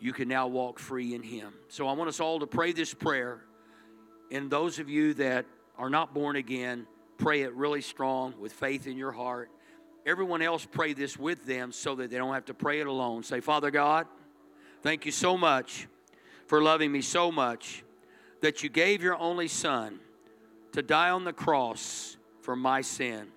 [0.00, 1.52] You can now walk free in Him.
[1.68, 3.42] So I want us all to pray this prayer.
[4.32, 5.46] And those of you that
[5.76, 6.86] are not born again,
[7.18, 9.50] Pray it really strong with faith in your heart.
[10.06, 13.24] Everyone else pray this with them so that they don't have to pray it alone.
[13.24, 14.06] Say, Father God,
[14.82, 15.88] thank you so much
[16.46, 17.82] for loving me so much
[18.40, 20.00] that you gave your only Son
[20.72, 23.28] to die on the cross for my sin.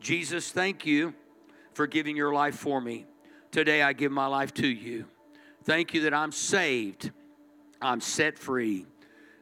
[0.00, 1.14] Jesus, thank you
[1.72, 3.06] for giving your life for me.
[3.50, 5.06] Today I give my life to you.
[5.64, 7.10] Thank you that I'm saved,
[7.80, 8.86] I'm set free.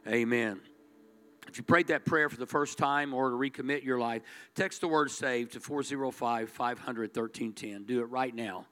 [0.07, 0.61] Amen.
[1.47, 4.23] If you prayed that prayer for the first time or to recommit your life,
[4.55, 7.83] text the word SAVE to 405 500 1310.
[7.83, 8.65] Do it right now.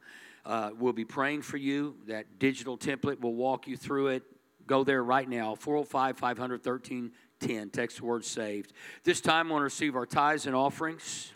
[0.46, 1.96] Uh, we'll be praying for you.
[2.08, 4.24] That digital template will walk you through it.
[4.72, 7.70] Go there right now 405 500 1310.
[7.72, 8.72] Text the word SAVED.
[9.04, 11.34] This time, to receive our tithes and offerings.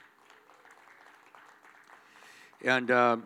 [2.64, 3.18] And uh,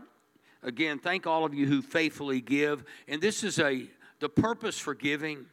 [0.64, 2.86] again, thank all of you who faithfully give.
[3.08, 3.88] And this is a,
[4.20, 5.46] the purpose for giving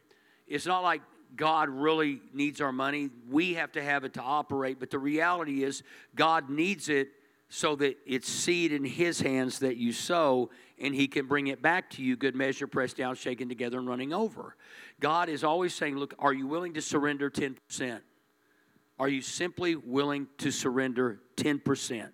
[0.47, 1.03] is not like
[1.35, 3.11] God really needs our money.
[3.29, 4.79] We have to have it to operate.
[4.79, 5.83] But the reality is,
[6.15, 7.09] God needs it
[7.49, 11.61] so that it's seed in His hands that you sow, and He can bring it
[11.61, 14.55] back to you, good measure, pressed down, shaken together, and running over.
[14.99, 18.01] God is always saying, Look, are you willing to surrender 10%?
[18.99, 22.09] Are you simply willing to surrender 10%?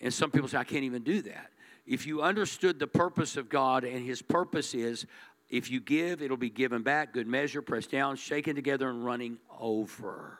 [0.00, 1.50] And some people say, I can't even do that.
[1.86, 5.06] If you understood the purpose of God, and His purpose is,
[5.48, 9.38] if you give, it'll be given back, good measure, pressed down, shaken together, and running
[9.58, 10.38] over.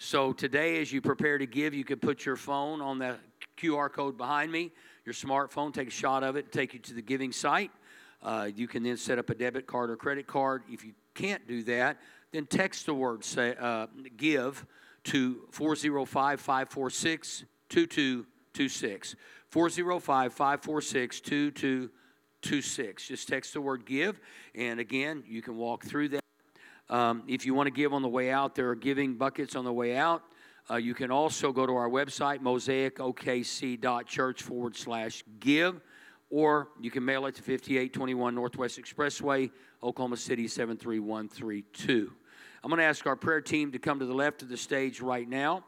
[0.00, 3.16] So today, as you prepare to give, you can put your phone on the
[3.56, 4.70] QR code behind me,
[5.04, 7.72] your smartphone, take a shot of it, take you to the giving site.
[8.22, 10.62] Uh, you can then set up a debit card or credit card.
[10.70, 11.98] If you can't do that,
[12.30, 14.64] then text the word say, uh, give
[15.04, 19.16] to 405 546 2226.
[19.48, 23.08] 405 546 2226.
[23.08, 24.20] Just text the word give.
[24.54, 26.20] And again, you can walk through that.
[26.90, 29.64] Um, if you want to give on the way out, there are giving buckets on
[29.64, 30.22] the way out.
[30.70, 35.80] Uh, you can also go to our website, mosaicokc.church forward slash give,
[36.30, 39.50] or you can mail it to 5821 Northwest Expressway,
[39.82, 42.12] Oklahoma City 73132.
[42.62, 45.00] I'm going to ask our prayer team to come to the left of the stage
[45.00, 45.64] right now.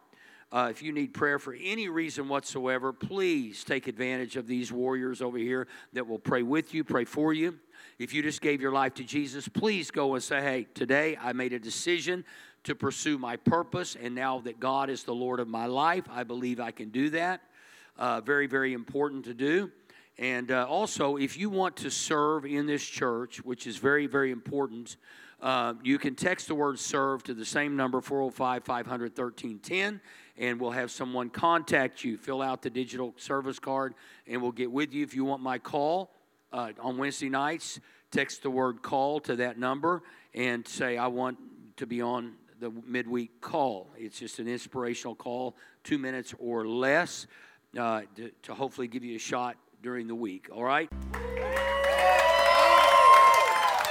[0.53, 5.23] Uh, if you need prayer for any reason whatsoever, please take advantage of these warriors
[5.23, 7.57] over here that will pray with you, pray for you.
[8.01, 11.35] If you just gave your life to Jesus, please go and say, Hey, today I
[11.35, 12.25] made a decision
[12.65, 16.25] to pursue my purpose, and now that God is the Lord of my life, I
[16.25, 17.43] believe I can do that.
[17.99, 19.71] Uh, very, very important to do.
[20.17, 24.31] And uh, also, if you want to serve in this church, which is very, very
[24.31, 24.97] important,
[25.43, 30.01] uh, you can text the word serve to the same number, 405 500 1310
[30.39, 32.17] and we'll have someone contact you.
[32.17, 33.93] Fill out the digital service card,
[34.27, 35.05] and we'll get with you.
[35.05, 36.11] If you want my call
[36.53, 37.81] uh, on Wednesday nights,
[38.11, 40.03] text the word call to that number
[40.35, 41.39] and say, I want
[41.77, 43.89] to be on the midweek call.
[43.97, 47.27] It's just an inspirational call, two minutes or less,
[47.79, 50.49] uh, to, to hopefully give you a shot during the week.
[50.53, 50.91] All right?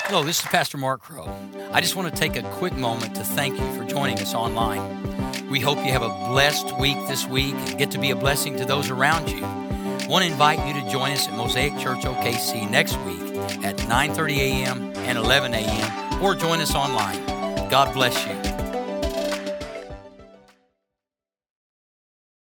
[0.05, 1.32] Hello, this is Pastor Mark Crow.
[1.72, 5.49] I just want to take a quick moment to thank you for joining us online.
[5.49, 8.57] We hope you have a blessed week this week and get to be a blessing
[8.57, 9.68] to those around you.
[10.10, 13.22] Want to invite you to join us at Mosaic Church OKC next week
[13.64, 14.91] at 9:30 a.m.
[14.95, 16.24] and 11 a.m.
[16.24, 17.24] or join us online.
[17.70, 18.49] God bless you.